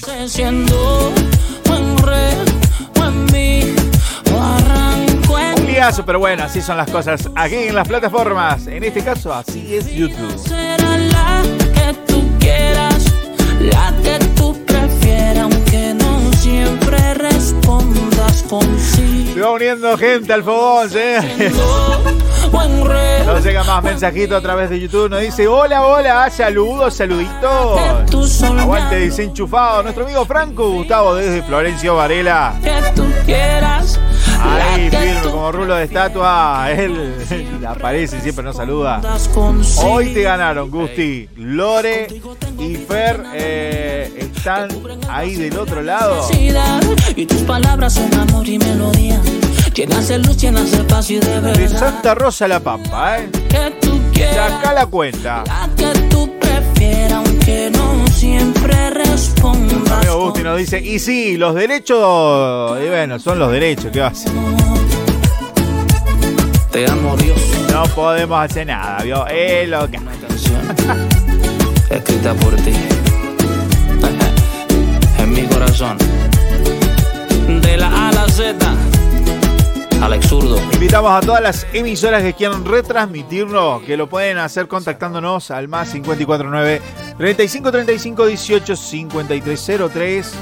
Un 5.56 5.66
liazo, 5.66 6.04
pero 6.04 6.18
bueno, 6.18 6.44
así 6.44 6.60
son 6.60 6.76
las 6.76 6.90
cosas 6.90 7.28
aquí 7.34 7.54
en 7.56 7.74
las 7.74 7.86
plataformas. 7.88 8.66
En 8.66 8.84
este 8.84 9.02
caso, 9.02 9.32
así 9.32 9.74
es 9.74 9.86
YouTube. 9.90 10.36
será 10.38 10.96
la 10.98 11.42
que 11.74 11.94
tú 12.06 12.22
quieras, 12.38 12.89
la 13.60 13.94
que 14.02 14.18
tú 14.36 14.56
prefieras, 14.64 15.44
aunque 15.44 15.94
no 15.94 16.32
siempre 16.34 17.14
respondas 17.14 18.44
con 18.48 18.62
sí. 18.78 19.30
Se 19.34 19.40
va 19.40 19.52
uniendo 19.52 19.96
gente 19.96 20.32
al 20.32 20.42
fogón, 20.42 20.90
¿eh? 20.94 21.52
Nos 23.26 23.44
llega 23.44 23.62
más 23.64 23.82
mensajito 23.82 24.36
a 24.36 24.40
través 24.40 24.70
de 24.70 24.80
YouTube. 24.80 25.08
Nos 25.08 25.20
dice: 25.20 25.46
Hola, 25.46 25.86
hola, 25.86 26.28
saludos, 26.30 26.94
saluditos. 26.94 27.80
Aguante 28.42 28.96
desenchufado. 28.96 29.82
Nuestro 29.82 30.04
amigo 30.04 30.24
Franco 30.24 30.68
Gustavo 30.70 31.14
desde 31.14 31.42
Florencio 31.42 31.94
Varela. 31.94 32.54
Que 32.62 32.82
tú 32.94 33.04
quieras. 33.24 34.00
Ahí, 34.42 34.90
firme 34.90 35.20
como 35.30 35.52
rulo 35.52 35.74
de 35.74 35.84
estatua. 35.84 36.70
Él, 36.70 37.14
él 37.30 37.66
aparece, 37.68 38.20
siempre 38.20 38.44
nos 38.44 38.56
saluda. 38.56 39.00
Hoy 39.84 40.12
te 40.14 40.22
ganaron, 40.22 40.70
Gusti. 40.70 41.28
Lore 41.36 42.08
y 42.58 42.76
Fer 42.76 43.22
eh, 43.34 44.12
están 44.18 44.68
ahí 45.08 45.34
del 45.36 45.58
otro 45.58 45.82
lado. 45.82 46.26
Y 47.16 47.26
tus 47.26 47.42
palabras 47.42 47.94
son 47.94 48.12
amor 48.14 48.48
y 48.48 48.58
melodía. 48.58 49.20
Llenas 49.74 50.08
de 50.08 50.18
luz, 50.18 50.36
llenas 50.36 50.70
de 50.72 50.84
paz 50.84 51.10
y 51.10 51.18
de 51.20 51.40
De 51.40 51.40
verdad. 51.40 51.78
Santa 51.78 52.14
Rosa 52.14 52.48
la 52.48 52.60
Pampa, 52.60 53.18
¿eh? 53.18 53.30
Que 53.48 53.70
tú 53.80 53.98
quieras. 54.12 54.50
Saca 54.52 54.72
la 54.74 54.86
cuenta. 54.86 55.44
Que 55.76 55.86
tú 56.10 56.30
prefieras, 56.38 57.29
aunque 57.50 57.70
no 57.70 58.06
siempre 58.08 58.90
respondas. 58.90 59.90
Amigo 59.90 60.32
nos 60.42 60.58
dice, 60.58 60.80
y 60.80 60.98
sí, 60.98 61.36
los 61.36 61.54
derechos, 61.54 62.78
y 62.84 62.88
bueno, 62.88 63.18
son 63.18 63.38
los 63.38 63.52
derechos, 63.52 63.90
¿qué 63.92 64.00
va 64.00 64.06
a 64.06 64.10
hacer? 64.10 64.32
Te 66.70 66.88
amo, 66.88 67.16
Dios. 67.16 67.38
No 67.72 67.82
podemos 67.94 68.40
hacer 68.40 68.66
nada, 68.66 69.02
¿vio? 69.02 69.26
Es 69.26 69.68
lo 69.68 69.90
que... 69.90 69.98
Escrita 71.90 72.34
por 72.34 72.54
ti. 72.56 72.72
en 75.18 75.32
mi 75.32 75.42
corazón. 75.42 75.98
De 77.62 77.76
la 77.76 77.88
A 77.88 78.10
a 78.10 78.12
la 78.12 78.28
Z. 78.28 78.56
Alex 80.02 80.28
Zurdo. 80.28 80.58
Invitamos 80.72 81.12
a 81.12 81.20
todas 81.20 81.42
las 81.42 81.66
emisoras 81.74 82.22
que 82.22 82.32
quieran 82.32 82.64
retransmitirlo, 82.64 83.82
que 83.84 83.98
lo 83.98 84.08
pueden 84.08 84.38
hacer 84.38 84.66
contactándonos 84.66 85.50
al 85.50 85.68
más 85.68 85.90
549 85.90 86.80
35 87.18 87.70
35 87.70 88.26
18 88.26 88.76
5303. 88.76 90.34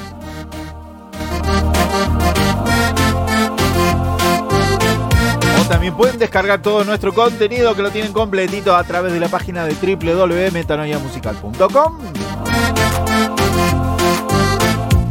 O 5.60 5.64
también 5.68 5.96
pueden 5.96 6.20
descargar 6.20 6.62
todo 6.62 6.84
nuestro 6.84 7.12
contenido 7.12 7.74
que 7.74 7.82
lo 7.82 7.90
tienen 7.90 8.12
completito 8.12 8.76
a 8.76 8.84
través 8.84 9.12
de 9.12 9.18
la 9.18 9.26
página 9.28 9.64
de 9.64 9.74
www.metanoiamusical.com. 9.74 11.98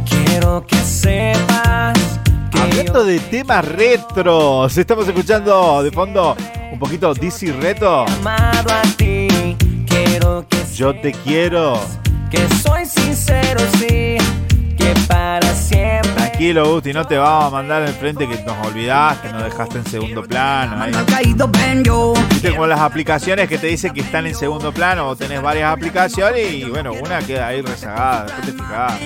Quiero 0.06 0.64
que 0.66 0.76
sepas 0.76 2.07
Hablando 2.52 3.04
de 3.04 3.20
temas 3.20 3.64
retros, 3.64 4.76
estamos 4.76 5.06
escuchando 5.08 5.82
de 5.82 5.90
fondo 5.90 6.36
un 6.70 6.78
poquito 6.78 7.14
DC 7.14 7.52
Reto. 7.52 8.06
Yo 10.74 10.94
te 10.94 11.12
quiero. 11.12 11.80
que 12.30 12.46
soy 12.62 12.86
sincero, 12.86 13.60
sí. 13.78 14.16
Que 14.76 14.94
para 15.08 15.54
siempre. 15.54 16.17
Tranquilo, 16.38 16.72
Gusti, 16.72 16.92
no 16.92 17.04
te 17.04 17.18
vamos 17.18 17.46
a 17.46 17.50
mandar 17.50 17.82
al 17.82 17.92
frente 17.94 18.28
que 18.28 18.40
nos 18.44 18.64
olvidaste, 18.64 19.26
que 19.26 19.34
nos 19.34 19.42
dejaste 19.42 19.78
en 19.78 19.84
segundo 19.86 20.22
plano. 20.22 20.76
Viste 22.30 22.50
como 22.52 22.68
las 22.68 22.78
aplicaciones 22.78 23.48
que 23.48 23.58
te 23.58 23.66
dicen 23.66 23.92
que 23.92 24.02
están 24.02 24.24
en 24.24 24.36
segundo 24.36 24.70
plano 24.70 25.08
o 25.08 25.16
tenés 25.16 25.42
varias 25.42 25.72
aplicaciones 25.72 26.52
y 26.52 26.62
bueno, 26.62 26.92
una 26.92 27.18
queda 27.22 27.48
ahí 27.48 27.60
rezagada, 27.60 28.26
después 28.26 28.46
te 28.46 28.52
fijás. 28.52 29.00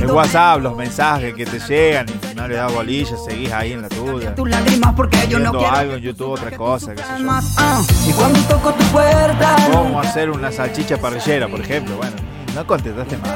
El. 0.00 0.06
WhatsApp, 0.16 0.62
los 0.62 0.74
mensajes 0.74 1.34
que 1.34 1.44
te 1.44 1.58
llegan 1.60 2.06
y 2.08 2.34
no 2.34 2.48
le 2.48 2.54
das 2.54 2.72
bolilla, 2.72 3.16
seguís 3.18 3.52
ahí 3.52 3.72
en 3.74 3.82
la 3.82 3.88
tuya. 3.90 4.34
Viendo 5.42 5.58
algo 5.74 5.92
en 5.92 6.00
YouTube, 6.00 6.30
otra 6.30 6.56
cosa, 6.56 6.94
qué 6.94 7.02
sé 7.02 7.08
yo. 7.18 7.26
ah. 7.58 7.82
Cómo 9.72 10.00
hacer 10.00 10.30
una 10.30 10.50
salchicha 10.50 10.96
parrillera, 10.96 11.48
por 11.48 11.60
ejemplo. 11.60 11.96
Bueno, 11.98 12.16
no 12.58 12.66
contestaste 12.66 13.16
más. 13.18 13.30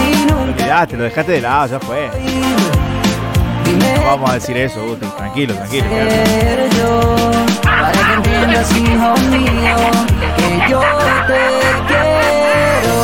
y 0.00 0.92
Lo 0.92 0.98
lo 0.98 1.04
dejaste 1.04 1.32
de 1.32 1.40
lado, 1.42 1.66
ya 1.66 1.80
fue. 1.80 2.10
No 3.98 4.06
vamos 4.06 4.30
a 4.30 4.34
decir 4.34 4.56
eso, 4.56 4.82
Guti. 4.86 5.06
Tranquilo, 5.06 5.54
tranquilo. 5.54 5.84
quiero. 5.90 6.64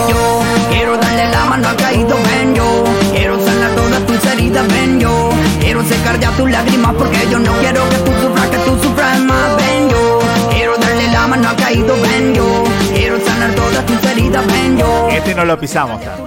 Yo 0.08 0.42
quiero 0.70 0.96
darle 0.96 1.28
la 1.28 1.44
mano 1.44 1.68
al 1.68 1.76
caído, 1.76 2.16
ven 2.24 2.54
yo. 2.54 2.84
Quiero 3.12 3.38
sanar 3.44 3.72
todas 3.72 4.06
tus 4.06 4.24
heridas, 4.24 4.66
ven 4.68 5.00
yo. 5.00 5.30
Quiero 5.60 5.84
secar 5.84 6.18
ya 6.18 6.30
tus 6.30 6.50
lágrimas 6.50 6.94
porque 6.94 7.28
yo 7.30 7.38
no 7.38 7.52
quiero 7.58 7.86
que 7.90 7.96
tú 7.96 8.12
sufras, 8.22 8.48
que 8.48 8.56
tú 8.58 8.82
sufras 8.82 9.20
más, 9.20 9.56
ven 9.58 9.90
yo. 9.90 10.20
Quiero 10.50 10.78
darle 10.78 11.08
la 11.08 11.26
mano 11.26 11.50
al 11.50 11.56
caído, 11.56 11.94
Este 15.31 15.41
no 15.43 15.47
lo 15.47 15.61
pisamos 15.61 16.01
tanto. 16.05 16.24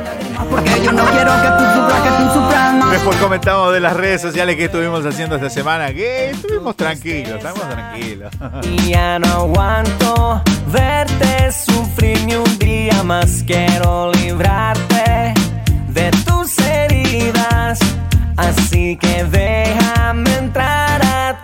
Porque 0.50 0.82
yo 0.82 0.94
no 0.94 1.04
quiero 1.08 1.34
que 1.34 1.50
tú 1.50 1.64
sufras, 1.76 2.02
que 2.04 2.24
tú 2.24 2.34
sufras 2.34 2.74
más. 2.76 2.92
Después 2.92 3.18
comentamos 3.18 3.74
de 3.74 3.82
las 3.82 3.98
redes 3.98 4.22
sociales 4.22 4.56
que 4.56 4.64
estuvimos 4.64 5.06
haciendo 5.06 5.36
esta 5.36 5.50
semana. 5.50 5.94
Que 5.94 6.30
estuvimos 6.30 6.78
tranquilos, 6.78 7.36
estamos 7.36 7.68
tranquilos. 7.68 8.32
Y 8.62 8.88
ya 8.92 9.20
no 9.20 9.28
aguanto 9.28 10.42
verte 10.68 11.52
sufrir 11.52 12.18
ni 12.24 12.36
un 12.36 12.60
día 12.60 13.04
más. 13.04 13.44
Quiero 13.46 14.10
librarte 14.14 15.34
de 15.90 16.10
tus 16.26 16.58
heridas. 16.60 17.80
Así 18.38 18.96
que 18.96 19.26
déjame 19.26 20.34
entrar 20.38 21.06
a 21.06 21.43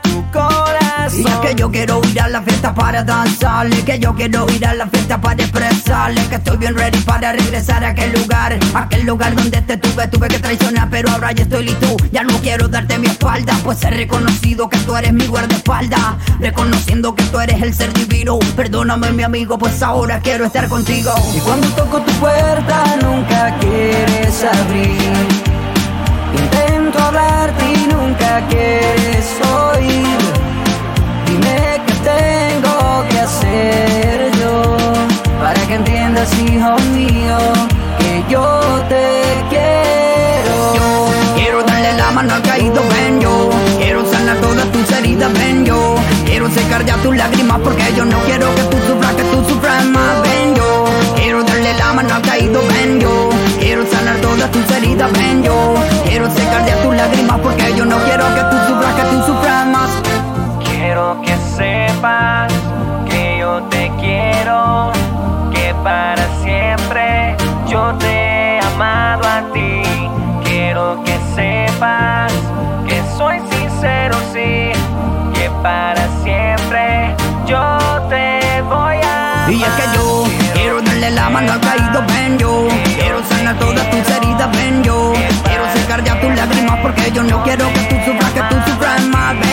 Y 1.11 1.21
es 1.27 1.35
que 1.37 1.55
yo 1.55 1.71
quiero 1.71 2.01
ir 2.11 2.21
a 2.21 2.27
la 2.27 2.41
fiesta 2.43 2.73
para 2.73 3.03
danzarle 3.03 3.83
Que 3.83 3.97
yo 3.97 4.13
quiero 4.13 4.45
ir 4.51 4.65
a 4.65 4.75
la 4.75 4.87
fiesta 4.87 5.19
para 5.19 5.41
expresarle 5.41 6.21
Que 6.27 6.35
estoy 6.35 6.57
bien 6.57 6.75
ready 6.75 6.99
para 6.99 7.31
regresar 7.31 7.83
a 7.83 7.89
aquel 7.89 8.13
lugar 8.13 8.57
Aquel 8.75 9.05
lugar 9.05 9.35
donde 9.35 9.61
te 9.61 9.77
tuve, 9.77 10.07
tuve 10.07 10.27
que 10.27 10.39
traicionar 10.39 10.87
Pero 10.89 11.09
ahora 11.09 11.31
ya 11.31 11.43
estoy 11.43 11.65
listo, 11.65 11.97
ya 12.11 12.23
no 12.23 12.37
quiero 12.39 12.67
darte 12.67 12.99
mi 12.99 13.07
espalda 13.07 13.57
Pues 13.63 13.83
he 13.83 13.89
reconocido 13.89 14.69
que 14.69 14.77
tú 14.79 14.95
eres 14.95 15.11
mi 15.13 15.25
guardaespaldas 15.25 16.15
Reconociendo 16.39 17.15
que 17.15 17.23
tú 17.23 17.39
eres 17.39 17.61
el 17.61 17.73
ser 17.73 17.91
divino 17.93 18.37
Perdóname 18.55 19.11
mi 19.11 19.23
amigo, 19.23 19.57
pues 19.57 19.81
ahora 19.81 20.19
quiero 20.19 20.45
estar 20.45 20.67
contigo. 20.67 21.11
Y 21.35 21.39
cuando 21.39 21.67
toco 21.69 22.01
tu 22.01 22.11
puerta 22.13 22.83
nunca 23.01 23.57
quieres 23.59 24.43
abrir 24.43 25.49
Intento 26.37 26.99
hablarte 26.99 27.65
y 27.73 27.87
nunca 27.87 28.47
quieres 28.47 29.27
oír 29.41 30.18
tengo 32.03 33.05
que 33.09 33.19
hacer 33.19 34.31
yo 34.39 34.75
Para 35.39 35.59
que 35.67 35.75
entiendas, 35.75 36.31
hijo 36.39 36.75
mío, 36.93 37.37
que 37.99 38.23
yo 38.29 38.61
te 38.89 39.21
quiero. 39.49 41.07
Quiero 41.35 41.63
darle 41.63 41.93
la 41.93 42.11
mano 42.11 42.35
al 42.35 42.41
caído, 42.41 42.81
ven 42.89 43.21
yo. 43.21 43.49
Quiero 43.77 44.05
sanar 44.11 44.37
todas 44.37 44.69
tus 44.71 44.91
heridas, 44.91 45.31
ven 45.33 45.65
yo. 45.65 45.95
Quiero 46.25 46.49
secar 46.49 46.85
ya 46.85 46.95
tus 46.97 47.15
lágrimas 47.15 47.59
porque 47.63 47.93
yo 47.95 48.05
no 48.05 48.19
quiero 48.25 48.53
que 48.55 48.63
tú 48.63 48.77
sufras, 48.87 49.13
que 49.15 49.23
tú 49.23 49.49
sufras 49.49 49.85
más, 49.85 50.21
ven 50.23 50.55
yo. 50.55 50.85
Quiero 51.15 51.43
darle 51.43 51.73
la 51.73 51.93
mano 51.93 52.15
al 52.15 52.21
caído, 52.21 52.61
ven 52.67 52.99
yo. 52.99 53.29
Quiero 53.59 53.85
sanar 53.89 54.17
todas 54.17 54.51
tus 54.51 54.69
heridas, 54.71 55.11
ven 55.13 55.43
yo. 55.43 55.75
Quiero 56.05 56.29
secar 56.31 56.65
ya 56.65 56.75
tus 56.83 56.95
lágrimas 56.95 57.39
porque 57.39 57.73
yo 57.75 57.85
no 57.85 57.97
quiero 58.03 58.25
que 58.35 58.41
tú 58.41 58.57
sufras, 58.67 58.93
que 58.95 59.03
tú 59.03 59.25
sufras 59.25 59.58
Quiero 60.99 61.21
que 61.21 61.37
sepas 61.55 62.51
que 63.09 63.37
yo 63.39 63.63
te 63.69 63.89
quiero, 64.01 64.91
que 65.49 65.73
para 65.81 66.27
siempre 66.43 67.37
yo 67.65 67.93
te 67.99 68.57
he 68.57 68.59
amado 68.59 69.25
a 69.25 69.41
ti. 69.53 69.81
Quiero 70.43 71.01
que 71.05 71.17
sepas 71.33 72.33
que 72.85 73.01
soy 73.17 73.39
sincero, 73.49 74.17
sí, 74.33 74.73
que 75.33 75.49
para 75.63 76.05
siempre 76.21 77.15
yo 77.45 77.77
te 78.09 78.61
voy 78.63 78.97
a 78.97 79.47
Y 79.49 79.63
es 79.63 79.69
que 79.69 79.95
yo 79.95 80.25
quiero 80.53 80.81
darle 80.81 81.11
la 81.11 81.29
mano 81.29 81.53
al 81.53 81.61
caído, 81.61 82.03
ven 82.07 82.37
yo 82.37 82.67
Quiero 82.97 83.23
sanar 83.23 83.57
todas 83.57 83.89
tus 83.89 84.09
heridas, 84.09 84.51
ven 84.51 84.83
yo 84.83 85.13
Quiero 85.45 85.63
secar 85.73 86.03
ya 86.03 86.19
tus 86.19 86.35
lágrimas 86.35 86.77
porque 86.81 87.09
yo 87.09 87.23
no 87.23 87.41
quiero 87.43 87.67
que 87.69 87.79
tú 87.83 87.95
sufras, 88.03 88.31
que 88.33 88.41
tú 88.41 88.55
sufras 88.69 89.01
más, 89.05 89.39
ven 89.39 89.48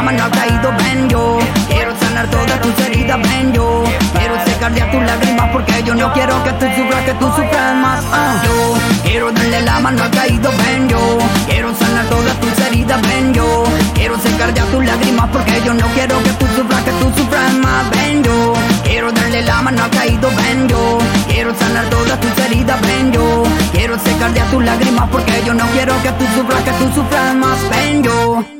La 0.00 0.06
mano 0.06 0.24
al 0.24 0.30
caído, 0.30 0.72
ven 0.78 1.10
yo 1.10 1.38
Quiero 1.68 1.94
sanar 2.00 2.26
todas 2.30 2.58
tus 2.62 2.86
heridas, 2.86 3.20
ven 3.20 3.52
yo 3.52 3.84
Quiero 4.16 4.34
secar 4.46 4.74
ya 4.74 4.90
tus 4.90 5.02
lágrimas 5.02 5.50
porque 5.52 5.82
yo 5.82 5.94
no 5.94 6.10
quiero 6.14 6.42
que 6.42 6.52
tú 6.52 6.66
sufras, 6.74 7.04
que 7.04 7.12
tú 7.20 7.26
sufras 7.26 7.76
más. 7.76 8.02
Ah. 8.10 8.42
Yo 8.42 9.02
quiero 9.02 9.30
darle 9.30 9.60
la 9.60 9.78
mano 9.78 10.02
al 10.02 10.10
caído, 10.10 10.50
ven 10.56 10.88
yo 10.88 11.18
Quiero 11.46 11.74
sanar 11.74 12.06
todas 12.06 12.34
tus 12.40 12.58
heridas, 12.60 13.02
ven 13.02 13.34
yo 13.34 13.64
Quiero 13.92 14.18
secar 14.20 14.54
ya 14.54 14.64
tus 14.72 14.82
lágrimas 14.82 15.28
porque 15.34 15.60
yo 15.66 15.74
no 15.74 15.86
quiero 15.88 16.22
que 16.22 16.30
tú 16.30 16.46
sufras, 16.56 16.82
que 16.82 16.92
tú 16.92 17.12
sufras 17.20 17.52
más, 17.56 17.90
ven 17.90 18.24
yo 18.24 18.54
Quiero 18.82 19.12
darle 19.12 19.42
la 19.42 19.60
mano 19.60 19.84
al 19.84 19.90
caído, 19.90 20.30
ven 20.34 20.66
yo 20.66 20.98
Quiero 21.28 21.54
sanar 21.58 21.84
todas 21.90 22.18
tus 22.18 22.38
heridas, 22.46 22.80
ven 22.80 23.12
yo 23.12 23.42
Quiero 23.72 23.98
secar 23.98 24.32
ya 24.32 24.46
tus 24.46 24.64
lágrimas 24.64 25.10
porque 25.10 25.42
yo 25.44 25.52
no 25.52 25.66
quiero 25.72 25.92
que 26.02 26.10
tú 26.12 26.24
sufras, 26.34 26.62
que 26.62 26.72
tú 26.72 26.90
sufras 26.94 27.34
más, 27.34 27.58
ven 27.68 28.02
yo 28.02 28.59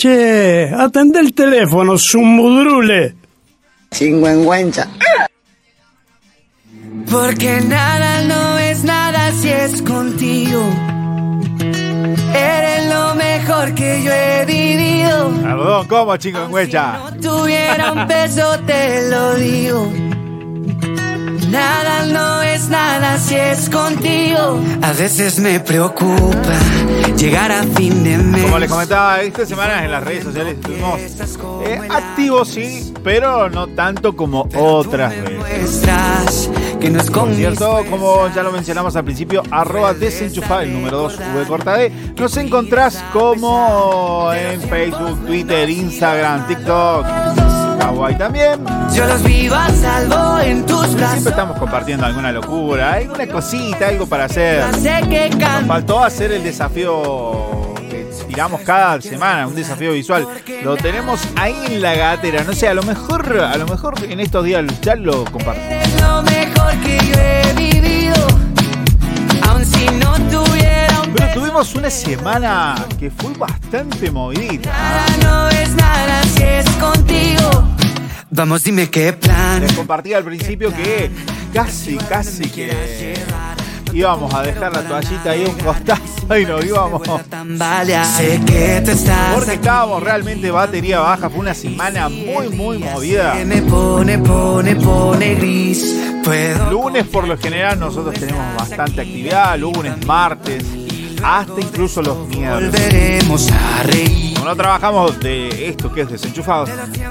Che, 0.00 0.72
atende 0.74 1.18
el 1.20 1.34
teléfono, 1.34 1.98
zumbudrule. 1.98 3.16
Chingüengüenza. 3.90 4.88
Porque 7.10 7.60
nada 7.60 8.22
no 8.22 8.56
es 8.56 8.82
nada 8.82 9.30
si 9.32 9.48
es 9.50 9.82
contigo. 9.82 10.62
Eres 12.32 12.86
lo 12.86 13.14
mejor 13.14 13.74
que 13.74 14.02
yo 14.02 14.10
he 14.10 14.46
vivido. 14.46 15.34
Algodón, 15.44 15.86
¿cómo, 15.86 16.16
chico 16.16 16.44
en 16.46 16.50
huella? 16.50 16.98
Tuviera 17.20 17.92
un 17.92 18.06
beso, 18.08 18.58
te 18.60 19.06
lo 19.10 19.34
digo. 19.34 19.92
Nada 21.50 22.06
no 22.06 22.42
es 22.42 22.68
nada 22.68 23.18
si 23.18 23.34
es 23.34 23.68
contigo. 23.68 24.60
A 24.82 24.92
veces 24.92 25.40
me 25.40 25.58
preocupa 25.58 26.58
llegar 27.16 27.50
a 27.50 27.64
fin 27.64 28.04
de 28.04 28.18
mes. 28.18 28.42
Como 28.44 28.58
les 28.60 28.70
comentaba, 28.70 29.20
esta 29.20 29.44
semana 29.44 29.84
en 29.84 29.90
las 29.90 30.04
redes 30.04 30.22
sociales 30.22 30.54
estuvimos 30.54 31.00
eh, 31.66 31.80
activos, 31.90 32.48
sí, 32.48 32.94
pero 33.02 33.50
no 33.50 33.66
tanto 33.66 34.14
como 34.14 34.48
otras 34.54 35.12
veces. 35.24 36.50
Que 36.80 36.88
nos 36.88 37.10
Por 37.10 37.34
cierto, 37.34 37.84
como 37.90 38.28
ya 38.34 38.42
lo 38.44 38.52
mencionamos 38.52 38.94
al 38.94 39.04
principio, 39.04 39.42
arroba 39.50 39.92
desenchufado, 39.92 40.60
el 40.60 40.72
número 40.72 40.98
2, 40.98 41.18
V 41.18 41.46
corta 41.48 41.76
D, 41.76 41.92
nos 42.16 42.36
encontrás 42.36 43.04
como 43.12 44.32
en 44.32 44.62
Facebook, 44.62 45.26
Twitter, 45.26 45.68
Instagram, 45.68 46.46
TikTok, 46.46 47.06
Kawaii 47.90 48.16
también. 48.16 48.64
Yo 48.94 49.04
los 49.04 49.22
vivo 49.24 49.56
a 49.56 49.68
salvo 49.70 50.38
en 50.38 50.64
tus 50.64 50.94
brazos. 50.94 51.10
Siempre 51.12 51.30
estamos 51.30 51.58
compartiendo 51.58 52.06
alguna 52.06 52.30
locura, 52.30 52.94
alguna 52.94 53.26
cosita, 53.26 53.88
algo 53.88 54.06
para 54.06 54.26
hacer. 54.26 54.64
Nos 54.64 55.66
faltó 55.66 56.02
hacer 56.04 56.30
el 56.30 56.44
desafío 56.44 57.74
que 57.90 58.06
tiramos 58.28 58.60
cada 58.60 59.00
semana, 59.00 59.48
un 59.48 59.56
desafío 59.56 59.92
visual. 59.92 60.24
Lo 60.62 60.76
tenemos 60.76 61.20
ahí 61.34 61.56
en 61.66 61.82
la 61.82 61.94
gatera. 61.94 62.44
No 62.44 62.52
sé, 62.52 62.68
a 62.68 62.74
lo 62.74 62.84
mejor, 62.84 63.36
a 63.40 63.56
lo 63.56 63.66
mejor 63.66 63.94
en 64.04 64.20
estos 64.20 64.44
días 64.44 64.64
ya 64.82 64.94
lo 64.94 65.24
compartimos. 65.24 66.00
lo 66.00 66.22
mejor 66.22 66.72
que 66.84 66.96
yo 66.96 67.20
he 67.20 67.52
vivido. 67.54 68.26
Aun 69.48 69.64
si 69.64 69.86
no 69.98 70.14
tuviera 70.30 71.00
un 71.02 71.12
Pero 71.12 71.34
tuvimos 71.34 71.74
una 71.74 71.90
semana 71.90 72.76
que 73.00 73.10
fue 73.10 73.32
bastante 73.32 74.12
movidita. 74.12 74.70
no 75.24 75.48
es 75.48 75.70
nada 75.74 76.22
si 76.36 76.42
es 76.44 76.70
contigo. 76.76 77.79
Vamos, 78.40 78.64
dime 78.64 78.88
qué 78.88 79.12
plan. 79.12 79.60
Les 79.60 79.70
compartí 79.74 80.14
al 80.14 80.24
principio 80.24 80.74
que 80.74 81.10
casi, 81.52 81.98
casi 81.98 82.48
que 82.48 83.12
íbamos 83.92 84.32
a 84.32 84.42
dejar 84.42 84.72
la 84.72 84.82
toallita 84.82 85.32
ahí 85.32 85.44
un 85.44 85.62
costado 85.62 86.38
y 86.38 86.46
nos 86.46 86.64
íbamos. 86.64 87.02
Porque 89.34 89.52
estábamos 89.52 90.02
realmente 90.02 90.50
batería 90.50 91.00
baja. 91.00 91.28
Fue 91.28 91.40
una 91.40 91.52
semana 91.52 92.08
muy, 92.08 92.48
muy 92.48 92.78
movida. 92.78 93.34
Me 93.44 93.60
pone, 93.60 94.16
pone, 94.20 94.74
pone 94.74 95.34
gris. 95.34 95.94
Puedo. 96.24 96.70
Lunes 96.70 97.06
por 97.08 97.28
lo 97.28 97.36
general 97.36 97.78
nosotros 97.78 98.14
tenemos 98.14 98.56
bastante 98.56 99.02
actividad. 99.02 99.58
Lunes, 99.58 100.02
martes, 100.06 100.64
hasta 101.22 101.60
incluso 101.60 102.02
los 102.02 102.28
miércoles. 102.28 102.70
Volveremos 102.70 103.50
a 103.50 103.82
reír. 103.84 104.34
Como 104.34 104.48
no 104.48 104.56
trabajamos 104.56 105.20
de 105.20 105.68
esto 105.68 105.92
que 105.92 106.02
es 106.02 106.10
desenchufados, 106.10 106.70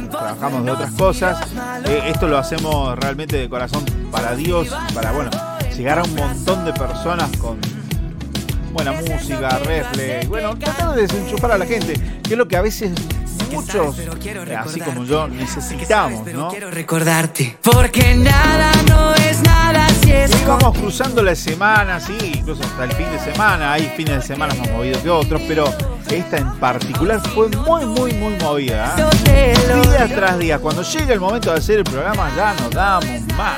trabajamos 0.09 0.65
de 0.65 0.71
otras 0.71 0.91
cosas. 0.93 1.39
eh, 1.85 2.03
esto 2.07 2.27
lo 2.27 2.37
hacemos 2.37 2.97
realmente 2.97 3.37
de 3.37 3.49
corazón 3.49 3.85
para 4.11 4.35
Dios, 4.35 4.67
para 4.93 5.11
bueno, 5.11 5.29
llegar 5.75 5.99
a 5.99 6.03
un 6.03 6.15
montón 6.15 6.65
de 6.65 6.73
personas 6.73 7.29
con 7.37 7.59
buena 8.73 8.93
música, 8.93 9.59
reflex, 9.59 10.27
bueno, 10.27 10.57
tratar 10.57 10.95
de 10.95 11.01
desenchufar 11.03 11.51
a 11.51 11.57
la 11.57 11.65
gente, 11.65 11.93
que 12.23 12.33
es 12.33 12.37
lo 12.37 12.47
que 12.47 12.57
a 12.57 12.61
veces 12.61 12.91
muchos, 13.51 13.95
así 14.57 14.79
como 14.81 15.03
yo, 15.05 15.27
necesitamos, 15.27 16.25
¿no? 16.27 16.49
Quiero 16.49 16.71
recordarte. 16.71 17.57
Porque 17.63 18.15
nada 18.15 18.71
no 18.87 19.15
es 19.15 19.41
nada 19.41 19.68
vamos 20.47 20.77
cruzando 20.77 21.21
la 21.21 21.35
semana, 21.35 21.99
sí, 21.99 22.17
incluso 22.35 22.63
hasta 22.63 22.85
el 22.85 22.91
fin 22.93 23.09
de 23.11 23.19
semana. 23.19 23.73
Hay 23.73 23.91
fines 23.95 24.15
de 24.15 24.21
semana 24.21 24.53
más 24.55 24.69
movidos 24.71 24.99
que 24.99 25.09
otros, 25.09 25.41
pero 25.47 25.65
esta 26.09 26.37
en 26.37 26.51
particular 26.59 27.21
fue 27.33 27.49
muy, 27.49 27.85
muy, 27.85 28.13
muy 28.13 28.33
movida. 28.37 28.95
¿eh? 29.27 29.53
Día 29.83 30.07
tras 30.07 30.39
día. 30.39 30.59
Cuando 30.59 30.81
llega 30.81 31.13
el 31.13 31.19
momento 31.19 31.51
de 31.51 31.57
hacer 31.57 31.79
el 31.79 31.83
programa, 31.83 32.31
ya 32.35 32.53
nos 32.53 32.71
damos 32.71 33.21
más. 33.37 33.57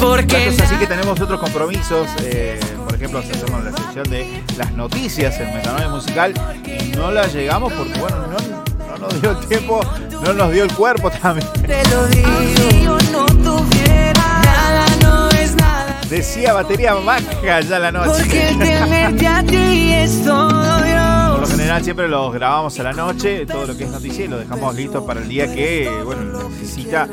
Porque 0.00 0.48
así 0.60 0.76
que 0.76 0.86
tenemos 0.86 1.20
otros 1.20 1.38
compromisos. 1.40 2.08
eh, 2.22 2.58
por 2.84 2.94
ejemplo, 2.94 3.20
hacemos 3.20 3.64
la 3.64 3.72
sección 3.72 4.10
de 4.10 4.42
las 4.56 4.72
noticias 4.72 5.38
en 5.40 5.54
Metanoia 5.54 5.88
Musical 5.88 6.32
y 6.66 6.96
no 6.96 7.10
la 7.10 7.26
llegamos 7.26 7.72
porque, 7.72 7.98
bueno, 7.98 8.16
no, 8.26 8.38
no 8.56 8.71
nos 9.02 9.20
dio 9.20 9.30
el 9.32 9.46
tiempo, 9.46 9.80
no 10.22 10.32
nos 10.32 10.52
dio 10.52 10.64
el 10.64 10.72
cuerpo 10.72 11.10
también. 11.10 11.46
te 11.66 11.82
lo 11.90 12.06
digo. 12.06 12.28
Si 12.70 12.84
yo 12.84 12.98
no 13.10 13.26
tuviera 13.26 14.40
nada 14.44 14.86
no 15.02 15.28
es 15.30 15.56
nada. 15.56 16.00
Decía 16.08 16.52
batería 16.52 16.94
baja 16.94 17.60
ya 17.60 17.78
la 17.78 17.90
noche. 17.90 18.10
Porque 18.18 18.48
el 18.50 18.58
tenerte 18.58 19.26
a 19.38 19.42
ti 19.42 19.92
es 19.92 20.24
todo 20.24 20.48
Por 20.48 20.80
lo 20.80 20.86
Dios. 20.86 21.50
general 21.50 21.82
siempre 21.82 22.08
los 22.08 22.32
grabamos 22.32 22.78
a 22.78 22.82
la 22.84 22.92
noche, 22.92 23.44
todo 23.46 23.66
lo 23.66 23.76
que 23.76 23.84
es 23.84 23.90
noticia 23.90 24.24
y 24.24 24.28
lo 24.28 24.38
dejamos 24.38 24.74
listo 24.74 25.04
para 25.04 25.20
el 25.20 25.28
día 25.28 25.52
que, 25.52 25.90
bueno, 26.04 26.22
lo 26.22 26.48
necesita 26.48 27.08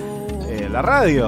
eh, 0.47 0.69
la 0.71 0.81
radio. 0.81 1.27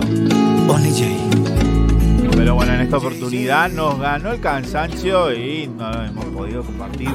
Pero 2.36 2.56
bueno, 2.56 2.74
en 2.74 2.82
esta 2.82 2.98
oportunidad 2.98 3.70
nos 3.70 4.00
ganó 4.00 4.32
el 4.32 4.40
cansancio 4.40 5.34
y 5.34 5.68
no 5.68 5.92
hemos 6.06 6.26
podido 6.26 6.64
compartir 6.64 7.10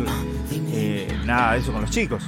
eh, 0.73 1.09
nada 1.25 1.53
de 1.55 1.61
eso 1.61 1.73
con 1.73 1.83
los 1.83 1.91
chicos. 1.91 2.23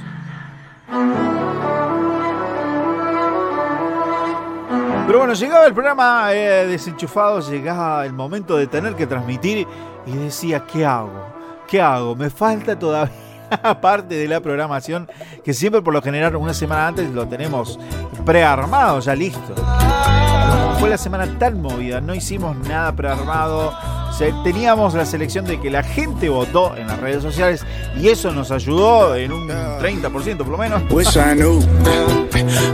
Pero 5.07 5.19
bueno, 5.19 5.33
llegaba 5.33 5.65
el 5.65 5.73
programa 5.73 6.33
eh, 6.33 6.67
desenchufado, 6.67 7.39
llegaba 7.41 8.05
el 8.05 8.13
momento 8.13 8.57
de 8.57 8.67
tener 8.67 8.95
que 8.95 9.07
transmitir 9.07 9.67
y 10.05 10.11
decía, 10.11 10.63
¿qué 10.71 10.85
hago? 10.85 11.25
¿Qué 11.67 11.81
hago? 11.81 12.15
Me 12.15 12.29
falta 12.29 12.77
todavía 12.77 13.11
parte 13.81 14.15
de 14.15 14.27
la 14.27 14.39
programación 14.39 15.09
que 15.43 15.53
siempre 15.53 15.81
por 15.81 15.93
lo 15.93 16.01
general 16.01 16.35
una 16.35 16.53
semana 16.53 16.87
antes 16.87 17.09
lo 17.11 17.27
tenemos 17.27 17.79
prearmado, 18.25 18.99
ya 18.99 19.15
listo. 19.15 19.55
Fue 20.79 20.89
la 20.89 20.97
semana 20.97 21.27
tan 21.37 21.61
movida, 21.61 22.01
no 22.01 22.15
hicimos 22.15 22.55
nada 22.67 22.91
prearmado. 22.93 23.73
Teníamos 24.43 24.95
la 24.95 25.05
selección 25.05 25.45
de 25.45 25.61
que 25.61 25.69
la 25.69 25.81
gente 25.81 26.27
votó 26.27 26.75
en 26.75 26.87
las 26.87 26.99
redes 26.99 27.23
sociales 27.23 27.65
y 27.97 28.09
eso 28.09 28.31
nos 28.31 28.51
ayudó 28.51 29.15
en 29.15 29.31
un 29.31 29.47
30% 29.47 30.37
por 30.39 30.47
lo 30.49 30.57
menos. 30.57 30.81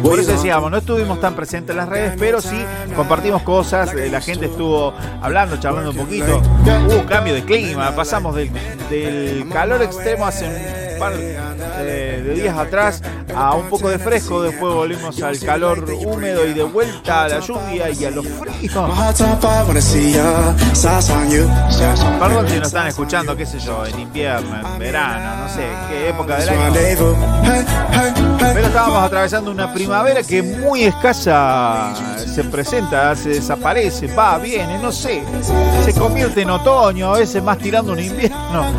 Por 0.01 0.19
eso 0.19 0.31
decíamos, 0.31 0.71
no 0.71 0.77
estuvimos 0.77 1.19
tan 1.19 1.35
presentes 1.35 1.71
en 1.71 1.77
las 1.77 1.89
redes, 1.89 2.13
pero 2.17 2.41
sí 2.41 2.57
compartimos 2.95 3.43
cosas, 3.43 3.93
eh, 3.93 4.09
la 4.09 4.21
gente 4.21 4.45
estuvo 4.47 4.93
hablando, 5.21 5.57
charlando 5.57 5.91
un 5.91 5.97
poquito, 5.97 6.41
hubo 6.87 6.99
un 6.99 7.05
cambio 7.05 7.33
de 7.33 7.43
clima, 7.43 7.91
pasamos 7.95 8.35
del, 8.35 8.49
del 8.89 9.47
calor 9.49 9.81
extremo 9.83 10.25
hace 10.25 10.45
un 10.45 10.99
par 10.99 11.13
eh, 11.15 12.04
de 12.25 12.33
días 12.33 12.57
atrás 12.57 13.01
a 13.35 13.55
un 13.55 13.69
poco 13.69 13.89
de 13.89 13.99
fresco, 13.99 14.41
después 14.41 14.73
volvimos 14.73 15.21
al 15.21 15.39
calor 15.39 15.85
húmedo 16.05 16.45
y 16.47 16.53
de 16.53 16.63
vuelta 16.63 17.23
a 17.23 17.29
la 17.29 17.39
lluvia 17.39 17.89
y 17.89 18.05
a 18.05 18.11
los 18.11 18.25
fríos. 18.27 18.73
Perdón 22.19 22.49
si 22.49 22.57
nos 22.57 22.67
están 22.67 22.87
escuchando, 22.87 23.35
qué 23.35 23.45
sé 23.45 23.59
yo, 23.59 23.85
en 23.85 23.99
invierno, 23.99 24.73
en 24.73 24.79
verano, 24.79 25.43
no 25.43 25.49
sé, 25.53 25.67
qué 25.89 26.09
época 26.09 26.37
del 26.37 26.49
año. 26.49 26.73
Pero 28.39 28.67
estábamos 28.67 29.03
atravesando 29.03 29.51
una 29.51 29.73
primavera 29.73 30.23
que 30.23 30.41
muy 30.41 30.83
escasa 30.83 31.93
se 32.35 32.43
presenta, 32.43 33.15
se 33.15 33.29
desaparece, 33.29 34.07
va, 34.07 34.37
viene, 34.37 34.77
no 34.79 34.91
sé. 34.91 35.23
Se 35.85 35.93
convierte 35.93 36.41
en 36.41 36.49
otoño, 36.49 37.13
a 37.13 37.19
veces 37.19 37.41
más 37.41 37.57
tirando 37.57 37.93
un 37.93 37.99
invierno. 37.99 38.73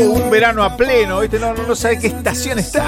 Un 0.10 0.30
verano 0.30 0.62
a 0.62 0.76
pleno, 0.76 1.20
¿viste? 1.20 1.38
No, 1.38 1.54
no, 1.54 1.66
no 1.66 1.74
sabe 1.74 1.98
qué 1.98 2.08
estación 2.08 2.58
está. 2.58 2.79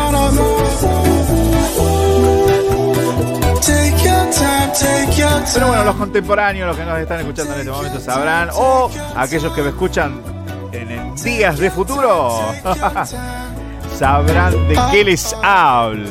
Pero 5.55 5.66
bueno, 5.66 5.84
los 5.84 5.97
contemporáneos, 5.97 6.68
los 6.68 6.76
que 6.76 6.84
nos 6.84 6.99
están 6.99 7.20
escuchando 7.20 7.53
en 7.55 7.61
este 7.61 7.70
momento 7.70 8.01
sabrán, 8.01 8.49
o 8.55 8.90
aquellos 9.16 9.53
que 9.53 9.62
me 9.62 9.68
escuchan 9.68 10.22
en 10.72 10.90
el 10.90 11.14
días 11.16 11.59
de 11.59 11.70
futuro, 11.70 12.40
sabrán 13.99 14.68
de 14.68 14.78
qué 14.90 15.05
les 15.05 15.36
hablo. 15.43 16.09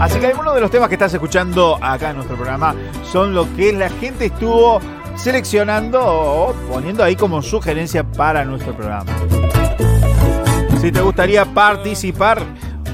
Así 0.00 0.18
que 0.18 0.26
algunos 0.28 0.54
de 0.54 0.60
los 0.62 0.70
temas 0.70 0.88
que 0.88 0.94
estás 0.94 1.12
escuchando 1.12 1.78
acá 1.82 2.10
en 2.10 2.16
nuestro 2.16 2.36
programa 2.36 2.74
son 3.12 3.34
lo 3.34 3.54
que 3.54 3.72
la 3.74 3.90
gente 3.90 4.26
estuvo 4.26 4.80
seleccionando 5.16 6.00
o 6.02 6.54
poniendo 6.70 7.04
ahí 7.04 7.16
como 7.16 7.42
sugerencia 7.42 8.02
para 8.02 8.44
nuestro 8.46 8.74
programa. 8.74 9.12
Si 10.80 10.90
te 10.90 11.00
gustaría 11.02 11.44
participar, 11.44 12.42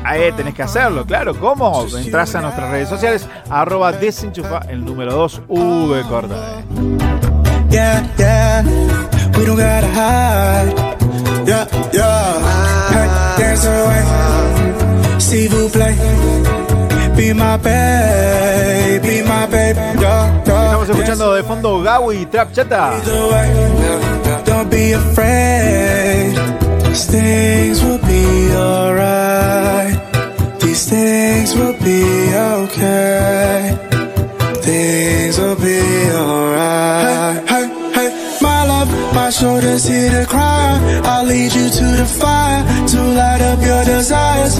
ahí 0.05 0.33
tenés 0.33 0.55
que 0.55 0.63
hacerlo, 0.63 1.07
claro. 1.07 1.39
¿Cómo? 1.39 1.87
Entras 1.97 2.35
a 2.35 2.41
nuestras 2.41 2.71
redes 2.71 2.89
sociales, 2.89 3.29
arroba 3.49 3.93
desenchufa, 3.93 4.61
el 4.69 4.85
número 4.85 5.13
2, 5.13 5.43
V 5.49 6.03
corta. 6.09 6.63
Yeah, 7.71 8.03
yeah. 8.19 8.65
We 9.37 9.45
don't 9.45 9.57
gotta 9.57 9.87
hide. 9.87 10.75
Yeah, 11.47 11.67
yeah. 11.93 12.35
Hey, 12.91 13.09
dance 13.39 13.67
away. 13.67 14.03
S'il 15.19 15.49
vous 15.51 15.69
plaît. 15.69 15.95
Be 17.17 17.33
my 17.33 17.57
babe, 17.57 19.01
be 19.03 19.23
my 19.23 19.47
babe. 19.47 19.77
Yeah, 20.01 20.43
yeah. 20.45 20.65
Estamos 20.65 20.89
escuchando 20.89 21.35
de 21.35 21.43
fondo 21.43 21.83
Gawi 21.83 22.17
y 22.23 22.27
Trap 22.27 22.53
Chata. 22.53 22.93
Don't 24.45 24.71
be 24.71 24.95
afraid. 24.95 26.66
These 26.97 27.11
things 27.11 27.85
will 27.85 27.99
be 28.09 28.55
alright. 28.55 30.01
These 30.59 30.89
things 30.89 31.55
will 31.55 31.77
be 31.85 32.33
okay. 32.35 33.77
Things 34.63 35.39
will 35.39 35.57
be 35.57 35.79
alright. 36.17 37.47
Hey, 37.51 37.69
hey, 37.69 37.93
hey, 37.93 38.39
my 38.41 38.65
love, 38.65 38.89
my 39.15 39.29
shoulders 39.29 39.85
here 39.85 40.09
to 40.09 40.25
cry. 40.27 40.81
I'll 41.05 41.27
lead 41.27 41.53
you 41.53 41.69
to 41.69 41.85
the 42.01 42.07
fire 42.07 42.65
to 42.89 43.03
light 43.21 43.43
up 43.43 43.61
your 43.61 43.85
desires. 43.85 44.59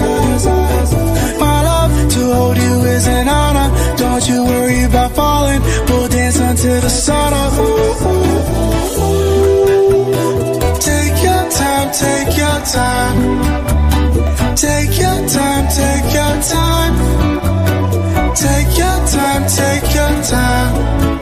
My 1.39 1.63
love, 1.63 1.91
to 2.13 2.33
hold 2.35 2.57
you 2.57 2.83
is 2.83 3.07
an 3.07 3.27
honor. 3.27 3.71
Don't 3.97 4.29
you 4.29 4.45
worry 4.45 4.83
about 4.83 5.15
falling. 5.15 5.59
We'll 5.89 6.07
dance 6.07 6.39
until 6.39 6.81
the 6.81 6.89
sun 6.89 7.33
up. 7.33 7.53
Take 11.93 12.37
your 12.37 12.59
time, 12.73 13.17
take 14.55 14.99
your 14.99 15.27
time. 15.29 15.67
Take 15.69 16.13
your 16.13 16.41
time, 16.41 18.35
take 18.35 18.77
your 18.77 19.07
time. 19.07 19.47
Take 19.47 19.95
your 19.95 20.23
time. 20.23 21.16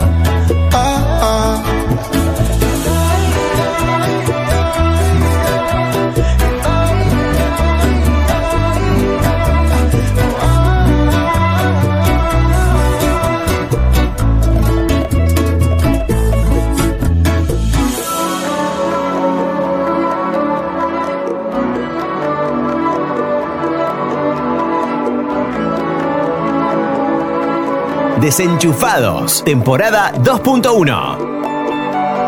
Desenchufados, 28.25 29.43
temporada 29.43 30.11
2.1. 30.11 31.43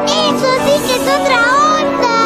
Eso 0.06 0.50
sí 0.64 0.76
que 0.86 0.93
es 0.93 1.02
otra 1.02 1.41
onda. 1.74 2.18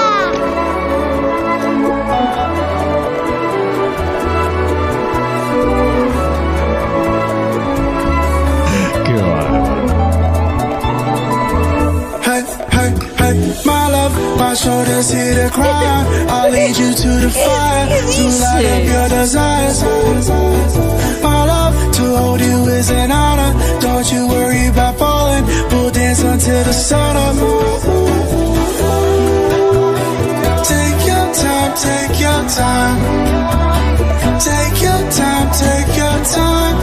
Qué 9.05 9.15
Hey, 12.25 12.43
hey, 12.71 12.91
hey, 13.19 13.35
my 13.63 13.87
love, 13.89 14.13
my 14.37 14.53
shoulders 14.53 15.09
here 15.09 15.35
to 15.35 15.49
cry. 15.49 16.03
I'll 16.27 16.51
lead 16.51 16.75
you 16.75 16.93
to 16.93 17.07
the 17.21 17.29
fire 17.29 17.87
to 18.15 18.23
light 18.37 18.65
up 18.65 18.83
your 18.83 19.07
desires. 19.07 21.00
My 21.21 21.45
love, 21.45 21.73
to 21.95 22.15
hold 22.17 22.41
you 22.41 22.65
is 22.67 22.89
an 22.89 23.11
honor. 23.11 23.51
Don't 23.79 24.11
you 24.11 24.27
worry 24.27 24.67
about 24.67 24.97
falling. 24.97 25.45
We'll 25.71 25.91
dance 25.91 26.23
until 26.23 26.63
the 26.63 26.73
sun 26.73 27.15
up. 27.15 27.35
Take 30.71 30.99
your 31.11 31.27
time, 31.43 31.71
take 31.87 32.19
your 32.25 32.41
time. 32.59 32.97
Take 34.47 34.81
your 34.81 35.01
time, 35.19 35.47
take 35.63 35.91
your 36.01 36.17
time. 36.37 36.75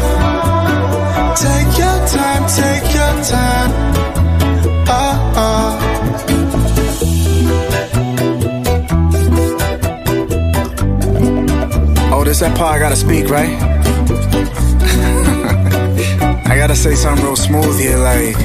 Take 1.45 1.78
your 1.82 1.99
time, 2.16 2.45
take 2.61 2.89
your 2.99 3.14
time. 3.34 3.70
Oh, 4.89 5.32
oh. 5.36 5.89
This 12.28 12.43
I 12.43 12.78
gotta 12.78 12.95
speak, 12.95 13.30
right? 13.30 13.77
I 16.59 16.61
gotta 16.61 16.74
say 16.74 16.96
something 16.96 17.24
real 17.24 17.36
smooth 17.36 17.78
here, 17.78 17.98
like 17.98 18.36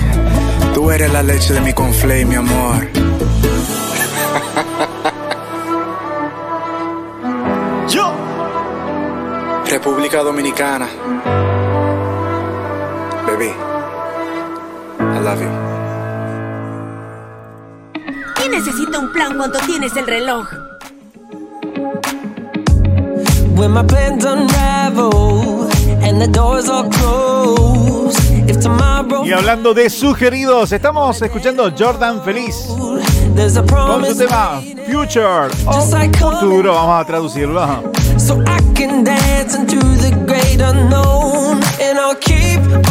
Tú 0.75 0.91
eres 0.91 1.11
la 1.11 1.23
leche 1.23 1.51
de 1.51 1.61
mi 1.61 1.73
conflay, 1.73 2.23
mi 2.25 2.35
amor. 2.35 2.87
Yo. 7.89 8.13
República 9.65 10.21
Dominicana. 10.21 10.87
Baby 13.25 13.51
I 14.99 15.19
love 15.19 15.41
you. 15.41 15.49
¿Quién 18.35 18.51
necesita 18.51 18.99
un 18.99 19.11
plan 19.11 19.37
cuando 19.37 19.57
tienes 19.65 19.97
el 19.97 20.05
reloj? 20.05 20.47
When 23.55 23.71
my 23.71 23.81
plans 23.81 24.23
unravel 24.23 25.62
Y 29.25 29.31
hablando 29.31 29.73
de 29.73 29.89
sugeridos, 29.89 30.71
estamos 30.71 31.21
escuchando 31.21 31.71
Jordan 31.77 32.21
Feliz 32.23 32.67
con 32.67 34.05
su 34.05 34.17
tema 34.17 34.61
Future 34.85 35.47
o 35.65 35.81
Futuro, 35.81 36.73
vamos 36.73 37.01
a 37.01 37.05
traducirlo. 37.05 37.61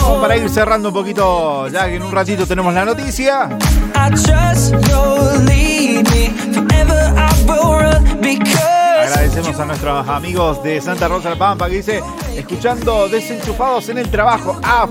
Como 0.00 0.20
para 0.20 0.36
ir 0.36 0.48
cerrando 0.48 0.88
un 0.88 0.94
poquito, 0.94 1.68
ya 1.68 1.86
que 1.86 1.96
en 1.96 2.02
un 2.02 2.12
ratito 2.12 2.46
tenemos 2.46 2.74
la 2.74 2.84
noticia. 2.84 3.48
I 3.94 4.10
trust 4.10 4.74
you'll 4.88 5.44
lead 5.44 6.08
me 6.10 6.30
forever. 6.52 7.12
I 7.16 7.30
will 7.46 7.78
run 7.78 8.20
because 8.20 8.81
Agradecemos 9.00 9.58
a 9.58 9.64
nuestros 9.64 10.08
amigos 10.08 10.62
de 10.62 10.80
Santa 10.80 11.08
Rosa 11.08 11.30
del 11.30 11.38
Pampa 11.38 11.68
que 11.68 11.76
dice, 11.76 12.02
escuchando 12.36 13.08
desenchufados 13.08 13.88
en 13.88 13.98
el 13.98 14.10
trabajo. 14.10 14.60
¡Ah, 14.62 14.86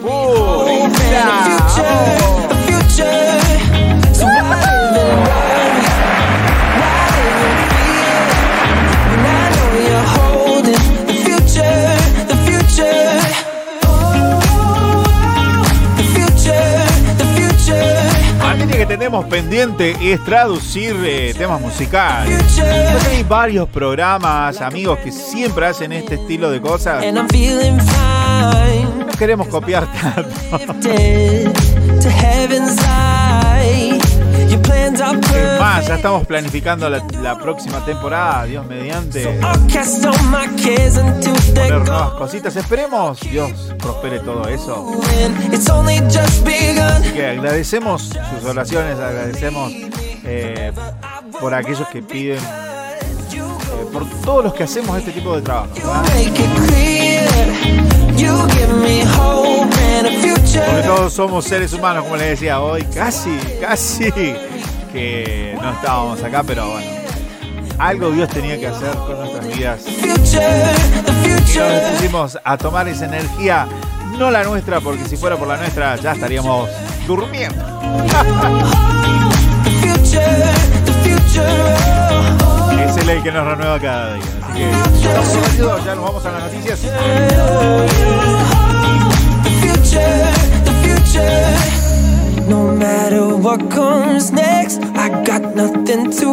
que 18.81 18.87
tenemos 18.87 19.25
pendiente 19.25 19.95
es 20.01 20.23
traducir 20.25 20.95
eh, 21.05 21.35
temas 21.37 21.61
musicales. 21.61 22.59
Hay 23.07 23.21
varios 23.21 23.69
programas, 23.69 24.59
amigos, 24.59 24.97
que 25.03 25.11
siempre 25.11 25.67
hacen 25.67 25.91
este 25.91 26.15
estilo 26.15 26.49
de 26.49 26.59
cosas. 26.59 27.03
No 29.05 29.13
queremos 29.19 29.47
copiar 29.49 29.85
tanto. 29.93 30.31
Perfect. 34.97 35.59
más, 35.59 35.87
ya 35.87 35.95
estamos 35.95 36.25
planificando 36.27 36.89
la, 36.89 37.03
la 37.21 37.37
próxima 37.37 37.83
temporada, 37.85 38.43
Dios 38.45 38.65
mediante. 38.65 39.39
Poner 41.53 41.85
nuevas 41.85 42.11
cositas. 42.13 42.55
Esperemos 42.55 43.19
Dios 43.21 43.51
prospere 43.79 44.19
todo 44.19 44.47
eso. 44.47 45.01
Así 46.97 47.11
que 47.11 47.25
agradecemos 47.27 48.03
sus 48.03 48.49
oraciones, 48.49 48.99
agradecemos 48.99 49.71
eh, 50.23 50.71
por 51.39 51.53
aquellos 51.53 51.87
que 51.87 52.01
piden, 52.01 52.37
eh, 52.39 53.85
por 53.91 54.05
todos 54.21 54.43
los 54.45 54.53
que 54.53 54.63
hacemos 54.63 54.97
este 54.97 55.11
tipo 55.11 55.35
de 55.35 55.41
trabajo. 55.41 55.69
Porque 60.65 60.81
todos 60.85 61.13
somos 61.13 61.45
seres 61.45 61.73
humanos, 61.73 62.03
como 62.03 62.17
les 62.17 62.31
decía 62.31 62.59
hoy, 62.61 62.83
casi, 62.93 63.31
casi 63.59 64.11
que 64.91 65.57
no 65.61 65.71
estábamos 65.71 66.23
acá, 66.23 66.43
pero 66.45 66.71
bueno, 66.71 66.87
algo 67.77 68.11
Dios 68.11 68.29
tenía 68.29 68.59
que 68.59 68.67
hacer 68.67 68.91
con 68.95 69.17
nuestras 69.17 69.47
vidas. 69.47 69.81
Y 69.87 70.07
nos 71.57 71.81
pusimos 71.91 72.37
a 72.43 72.57
tomar 72.57 72.87
esa 72.87 73.05
energía, 73.05 73.67
no 74.17 74.31
la 74.31 74.43
nuestra, 74.43 74.79
porque 74.81 75.05
si 75.05 75.17
fuera 75.17 75.37
por 75.37 75.47
la 75.47 75.57
nuestra 75.57 75.95
ya 75.95 76.13
estaríamos 76.13 76.69
durmiendo. 77.07 77.63
Es 82.85 82.97
el 82.97 83.09
el 83.09 83.23
que 83.23 83.31
nos 83.31 83.45
renueva 83.45 83.79
cada 83.79 84.13
día. 84.15 84.23
Así 85.19 85.57
que 85.57 85.63
ya 85.85 85.95
nos 85.95 86.03
vamos 86.03 86.25
a 86.25 86.31
las 86.31 86.43
noticias. 86.43 86.79
What. 93.51 93.71
comes 94.21 94.31
next, 94.31 94.79
I 94.95 95.23
got 95.23 95.55
nothing 95.55 96.11
to 96.11 96.29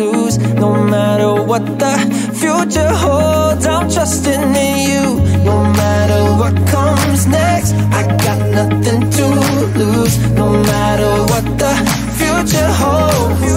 lose. 0.00 0.38
No 0.64 0.70
matter 0.84 1.42
what 1.42 1.64
the 1.78 1.94
future 2.40 2.92
holds, 3.04 3.64
I'm 3.66 3.88
trusting 3.90 4.54
in 4.66 4.76
you. 4.90 5.04
No 5.44 5.56
matter 5.80 6.22
what 6.40 6.54
comes 6.68 7.26
next, 7.26 7.72
I 7.98 8.02
got 8.26 8.40
nothing 8.58 9.10
to 9.18 9.26
lose. 9.80 10.14
No 10.42 10.48
matter 10.70 11.12
what 11.30 11.46
the 11.62 11.74
future 12.18 12.70
holds, 12.82 13.52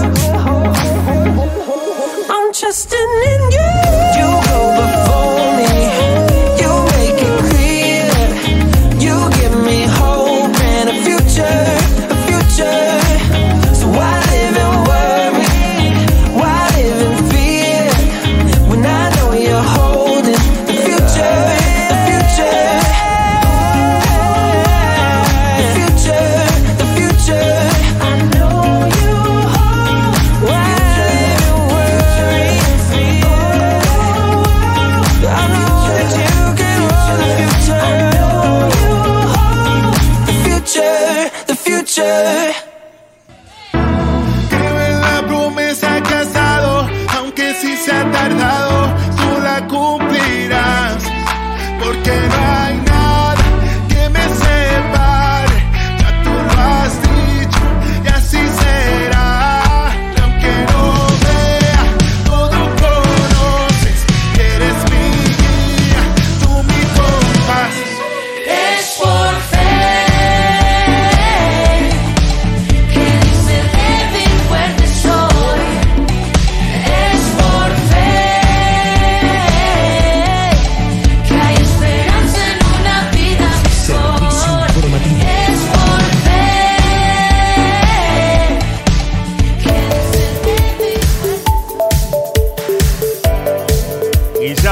I'm 2.35 2.53
trusting 2.53 3.11
in 3.31 3.41
you. 3.57 3.71
You 4.19 4.30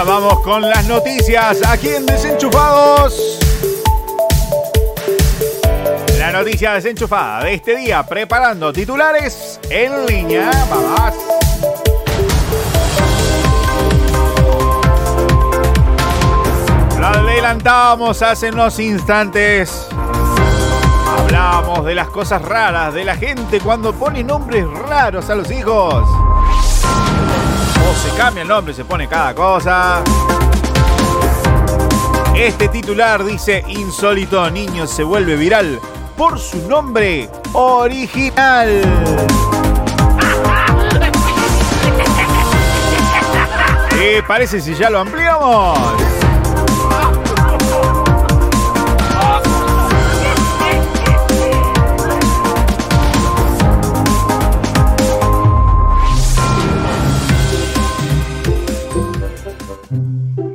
vamos 0.09 0.39
con 0.39 0.63
las 0.63 0.87
noticias 0.87 1.59
aquí 1.67 1.89
en 1.89 2.03
Desenchufados. 2.03 3.37
La 6.17 6.31
noticia 6.31 6.73
desenchufada 6.73 7.43
de 7.43 7.53
este 7.53 7.75
día, 7.75 8.01
preparando 8.01 8.73
titulares 8.73 9.59
en 9.69 10.07
línea. 10.07 10.49
Vamos. 10.67 11.13
Lo 16.97 17.05
adelantábamos 17.05 18.23
hace 18.23 18.49
unos 18.49 18.79
instantes. 18.79 19.87
Hablamos 21.19 21.85
de 21.85 21.93
las 21.93 22.07
cosas 22.07 22.41
raras 22.41 22.95
de 22.95 23.05
la 23.05 23.15
gente 23.15 23.59
cuando 23.59 23.93
pone 23.93 24.23
nombres 24.23 24.65
raros 24.87 25.29
a 25.29 25.35
los 25.35 25.51
hijos. 25.51 26.28
Se 28.03 28.15
cambia 28.17 28.43
el 28.43 28.47
nombre, 28.47 28.73
se 28.73 28.85
pone 28.85 29.07
cada 29.07 29.33
cosa. 29.35 30.03
Este 32.35 32.69
titular 32.69 33.23
dice 33.25 33.63
insólito 33.67 34.49
niño 34.49 34.87
se 34.87 35.03
vuelve 35.03 35.35
viral 35.35 35.79
por 36.15 36.39
su 36.39 36.67
nombre 36.67 37.29
original. 37.53 38.81
¿Qué 43.89 44.23
parece 44.25 44.61
si 44.61 44.75
ya 44.75 44.89
lo 44.89 44.99
ampliamos? 44.99 46.08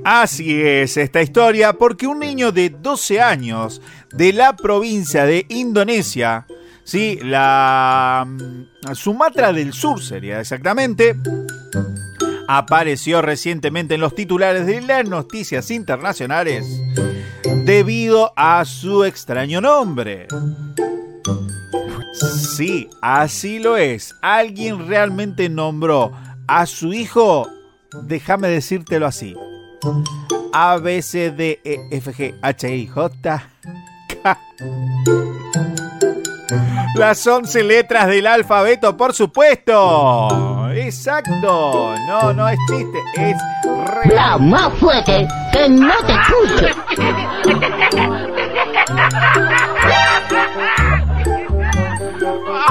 Así 0.05 0.61
es 0.63 0.99
esta 0.99 1.23
historia 1.23 1.73
porque 1.73 2.07
un 2.07 2.19
niño 2.19 2.53
de 2.53 2.69
12 2.69 3.23
años 3.23 3.81
de 4.13 4.35
la 4.35 4.55
provincia 4.55 5.25
de 5.25 5.47
Indonesia, 5.49 6.47
sí, 6.85 7.19
la 7.23 8.27
mm, 8.27 8.95
Sumatra 8.95 9.51
del 9.55 9.73
Sur 9.73 10.03
sería 10.03 10.41
exactamente, 10.41 11.17
apareció 12.47 13.23
recientemente 13.23 13.95
en 13.95 14.03
los 14.03 14.15
titulares 14.15 14.67
de 14.67 14.83
las 14.83 15.09
noticias 15.09 15.71
internacionales 15.71 16.67
debido 17.65 18.35
a 18.37 18.63
su 18.67 19.05
extraño 19.05 19.63
nombre. 19.63 20.29
Sí, 22.57 22.91
así 23.01 23.59
lo 23.59 23.79
es. 23.79 24.15
Alguien 24.21 24.87
realmente 24.87 25.49
nombró 25.49 26.13
a 26.47 26.67
su 26.67 26.93
hijo, 26.93 27.49
déjame 28.03 28.49
decírtelo 28.49 29.07
así. 29.07 29.35
A, 30.53 30.76
B, 30.78 31.03
C, 31.03 31.30
D, 31.30 31.61
E, 31.64 31.89
F, 31.91 32.12
G, 32.12 32.35
H, 32.41 32.74
I, 32.74 32.87
J, 32.87 33.43
K. 34.22 34.39
Las 36.97 37.26
11 37.26 37.64
letras 37.64 38.07
del 38.07 38.26
alfabeto, 38.26 38.97
por 38.97 39.12
supuesto. 39.12 40.70
Exacto. 40.72 41.95
No, 42.07 42.32
no 42.32 42.49
es 42.49 42.59
chiste, 42.68 42.99
es 43.16 43.37
real. 44.05 44.14
La 44.14 44.39
más 44.39 44.72
fuerte, 44.74 45.26
que 45.53 45.68
no 45.68 45.93
te 46.07 46.12
escuche. 46.12 46.70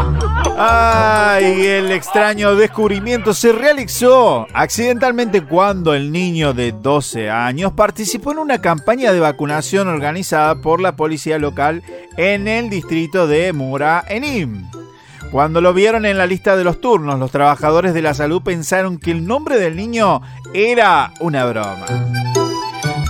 Ay, 0.55 1.65
el 1.65 1.91
extraño 1.91 2.55
descubrimiento 2.55 3.33
se 3.33 3.51
realizó 3.51 4.45
accidentalmente 4.53 5.41
cuando 5.41 5.95
el 5.95 6.11
niño 6.11 6.53
de 6.53 6.71
12 6.71 7.29
años 7.29 7.73
participó 7.73 8.33
en 8.33 8.37
una 8.37 8.61
campaña 8.61 9.11
de 9.11 9.19
vacunación 9.19 9.87
organizada 9.87 10.61
por 10.61 10.79
la 10.79 10.95
policía 10.95 11.39
local 11.39 11.81
en 12.17 12.47
el 12.47 12.69
distrito 12.69 13.25
de 13.25 13.51
Mura 13.51 14.05
Enim. 14.07 14.69
Cuando 15.31 15.59
lo 15.59 15.73
vieron 15.73 16.05
en 16.05 16.19
la 16.19 16.27
lista 16.27 16.55
de 16.55 16.63
los 16.63 16.79
turnos, 16.79 17.17
los 17.17 17.31
trabajadores 17.31 17.95
de 17.95 18.03
la 18.03 18.13
salud 18.13 18.43
pensaron 18.43 18.99
que 18.99 19.09
el 19.09 19.25
nombre 19.25 19.57
del 19.57 19.75
niño 19.75 20.21
era 20.53 21.13
una 21.19 21.45
broma. 21.45 21.85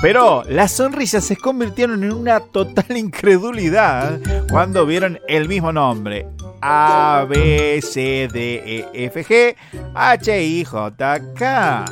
Pero 0.01 0.43
las 0.47 0.71
sonrisas 0.71 1.25
se 1.25 1.35
convirtieron 1.35 2.03
en 2.05 2.13
una 2.13 2.39
total 2.39 2.95
incredulidad 2.95 4.19
cuando 4.49 4.85
vieron 4.85 5.19
el 5.27 5.49
mismo 5.49 5.73
nombre. 5.73 6.27
A, 6.65 7.25
B, 7.27 7.81
C, 7.81 8.29
D, 8.31 8.87
E, 8.93 9.05
F, 9.07 9.25
G, 9.25 9.55
H, 9.93 10.43
I, 10.43 10.63
J, 10.63 11.19
K. 11.35 11.85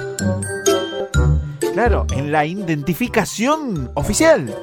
Claro, 1.74 2.08
en 2.12 2.32
la 2.32 2.46
identificación 2.46 3.92
oficial. 3.96 4.56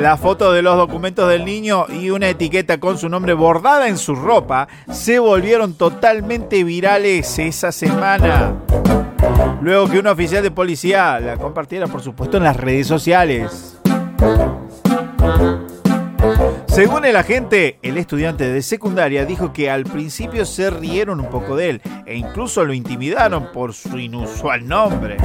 La 0.00 0.16
foto 0.16 0.52
de 0.52 0.62
los 0.62 0.76
documentos 0.76 1.28
del 1.28 1.44
niño 1.44 1.86
y 1.88 2.10
una 2.10 2.28
etiqueta 2.28 2.78
con 2.78 2.96
su 2.96 3.08
nombre 3.08 3.34
bordada 3.34 3.88
en 3.88 3.98
su 3.98 4.14
ropa 4.14 4.68
se 4.88 5.18
volvieron 5.18 5.74
totalmente 5.74 6.62
virales 6.62 7.40
esa 7.40 7.72
semana. 7.72 8.54
Luego 9.62 9.88
que 9.88 9.98
un 9.98 10.06
oficial 10.06 10.44
de 10.44 10.52
policía 10.52 11.18
la 11.18 11.36
compartiera, 11.38 11.88
por 11.88 12.02
supuesto, 12.02 12.36
en 12.36 12.44
las 12.44 12.56
redes 12.56 12.86
sociales. 12.86 13.76
Según 16.80 17.04
el 17.04 17.14
agente, 17.16 17.78
el 17.82 17.98
estudiante 17.98 18.50
de 18.50 18.62
secundaria 18.62 19.26
dijo 19.26 19.52
que 19.52 19.70
al 19.70 19.84
principio 19.84 20.46
se 20.46 20.70
rieron 20.70 21.20
un 21.20 21.26
poco 21.26 21.54
de 21.54 21.68
él 21.68 21.82
e 22.06 22.16
incluso 22.16 22.64
lo 22.64 22.72
intimidaron 22.72 23.52
por 23.52 23.74
su 23.74 23.98
inusual 23.98 24.66
nombre. 24.66 25.18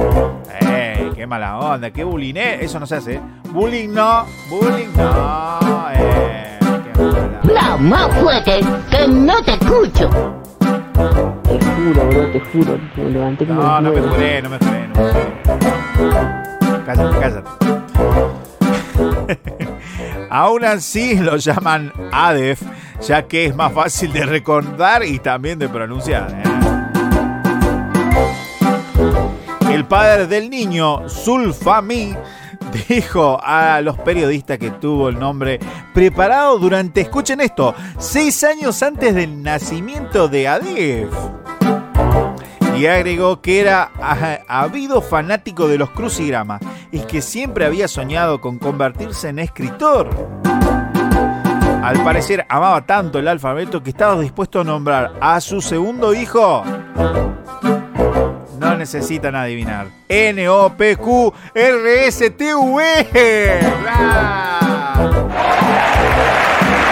¡Ey! 0.60 1.12
¡Qué 1.14 1.26
mala 1.26 1.58
onda! 1.58 1.90
¡Qué 1.90 2.04
bullying! 2.04 2.34
Eso 2.36 2.78
no 2.78 2.86
se 2.86 2.96
hace. 2.96 3.14
¿eh? 3.14 3.20
Bullying 3.52 3.88
no, 3.88 4.26
bullying 4.50 4.92
no. 4.98 5.88
¡Eh! 5.94 6.58
¡Qué 6.60 7.00
mala 7.00 7.40
La 7.44 7.72
Habla 7.72 7.76
más 7.78 8.14
fuerte, 8.18 8.60
que 8.90 9.08
no 9.08 9.42
te 9.42 9.52
escucho. 9.52 10.10
Te 10.60 11.58
juro, 11.58 12.06
bro, 12.06 12.32
te 12.32 12.40
juro. 12.52 12.78
Me 12.96 13.04
levanté 13.04 13.46
como. 13.46 13.62
No, 13.62 13.80
no 13.80 13.92
me 13.92 14.00
juré, 14.02 14.42
no 14.42 14.50
me 14.50 14.58
juré, 14.58 14.88
no 14.88 14.94
me 14.94 15.08
juré. 15.08 15.32
Cállate, 16.84 17.18
cállate. 17.18 17.48
Aún 20.30 20.64
así 20.64 21.14
lo 21.18 21.36
llaman 21.36 21.92
ADEF, 22.12 22.62
ya 23.06 23.26
que 23.26 23.46
es 23.46 23.54
más 23.54 23.72
fácil 23.72 24.12
de 24.12 24.24
recordar 24.26 25.04
y 25.04 25.18
también 25.18 25.58
de 25.58 25.68
pronunciar. 25.68 26.30
¿eh? 26.30 26.42
El 29.70 29.84
padre 29.84 30.26
del 30.26 30.48
niño, 30.48 31.08
Sulfami, 31.08 32.14
dijo 32.88 33.38
a 33.42 33.80
los 33.80 33.98
periodistas 33.98 34.58
que 34.58 34.70
tuvo 34.70 35.08
el 35.08 35.18
nombre 35.18 35.60
preparado 35.92 36.58
durante, 36.58 37.02
escuchen 37.02 37.40
esto, 37.40 37.74
seis 37.98 38.42
años 38.44 38.82
antes 38.82 39.14
del 39.14 39.42
nacimiento 39.42 40.28
de 40.28 40.48
ADEF. 40.48 41.35
Y 42.76 42.86
agregó 42.86 43.40
que 43.40 43.60
era 43.60 43.90
ah, 44.00 44.38
habido 44.48 45.00
fanático 45.00 45.66
de 45.66 45.78
los 45.78 45.90
crucigramas 45.90 46.60
y 46.92 47.00
que 47.00 47.22
siempre 47.22 47.64
había 47.64 47.88
soñado 47.88 48.40
con 48.40 48.58
convertirse 48.58 49.30
en 49.30 49.38
escritor. 49.38 50.10
Al 51.82 52.02
parecer 52.02 52.44
amaba 52.48 52.84
tanto 52.84 53.18
el 53.18 53.28
alfabeto 53.28 53.82
que 53.82 53.90
estaba 53.90 54.20
dispuesto 54.20 54.60
a 54.60 54.64
nombrar 54.64 55.12
a 55.20 55.40
su 55.40 55.60
segundo 55.60 56.12
hijo. 56.12 56.64
No 58.58 58.76
necesitan 58.76 59.36
adivinar. 59.36 59.86
N-O-P-Q-R-S-T-U-E. 60.08 61.20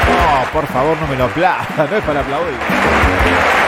No, 0.09 0.53
por 0.53 0.67
favor, 0.69 0.97
no 0.99 1.07
me 1.09 1.17
lo 1.17 1.25
aplaudan. 1.25 1.67
No 1.91 1.97
es 1.97 2.05
para 2.05 2.21
aplaudir. 2.21 3.64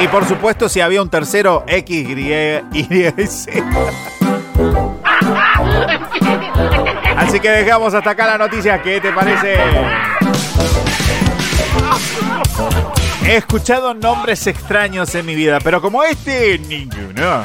Y 0.00 0.08
por 0.08 0.26
supuesto, 0.26 0.68
si 0.68 0.80
había 0.80 1.00
un 1.00 1.08
tercero, 1.08 1.64
X, 1.66 2.08
Y. 2.08 2.62
Así 7.16 7.40
que 7.40 7.50
dejamos 7.50 7.94
hasta 7.94 8.10
acá 8.10 8.26
la 8.26 8.38
noticia. 8.38 8.82
¿Qué 8.82 9.00
te 9.00 9.10
parece? 9.10 9.56
He 13.24 13.36
escuchado 13.36 13.94
nombres 13.94 14.46
extraños 14.46 15.14
en 15.14 15.26
mi 15.26 15.34
vida, 15.34 15.58
pero 15.60 15.80
como 15.80 16.04
este, 16.04 16.58
ninguno. 16.58 17.42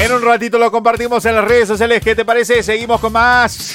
En 0.00 0.12
un 0.12 0.22
ratito 0.22 0.58
lo 0.58 0.70
compartimos 0.70 1.24
en 1.26 1.34
las 1.34 1.44
redes 1.44 1.68
sociales. 1.68 2.00
¿Qué 2.02 2.14
te 2.14 2.24
parece? 2.24 2.62
Seguimos 2.62 3.00
con 3.00 3.12
más. 3.12 3.74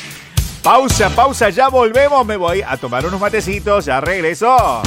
Pausa, 0.64 1.10
pausa, 1.10 1.50
ya 1.50 1.68
volvemos. 1.68 2.26
Me 2.26 2.38
voy 2.38 2.62
a 2.62 2.78
tomar 2.78 3.06
unos 3.06 3.20
matecitos, 3.20 3.86
ya 3.86 4.00
regreso. 4.00 4.82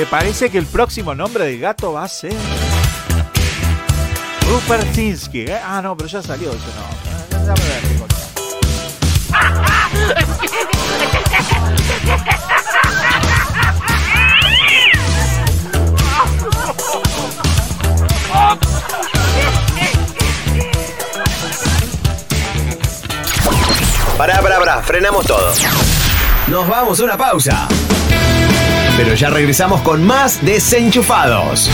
Me 0.00 0.06
parece 0.06 0.48
que 0.48 0.56
el 0.56 0.64
próximo 0.64 1.14
nombre 1.14 1.44
del 1.44 1.60
gato 1.60 1.92
va 1.92 2.04
a 2.04 2.08
ser. 2.08 2.32
Rupertinsky. 4.48 5.40
¿eh? 5.40 5.60
Ah, 5.62 5.82
no, 5.82 5.94
pero 5.94 6.08
ya 6.08 6.22
salió 6.22 6.52
ese 6.52 6.60
no. 6.74 8.06
Cosa. 8.06 8.30
Pará, 24.16 24.40
pará, 24.40 24.58
pará, 24.58 24.82
frenamos 24.82 25.26
todo. 25.26 25.52
Nos 26.46 26.66
vamos 26.66 26.98
a 27.00 27.04
una 27.04 27.18
pausa. 27.18 27.68
Pero 29.02 29.14
ya 29.14 29.30
regresamos 29.30 29.80
con 29.80 30.04
más 30.04 30.44
desenchufados. 30.44 31.70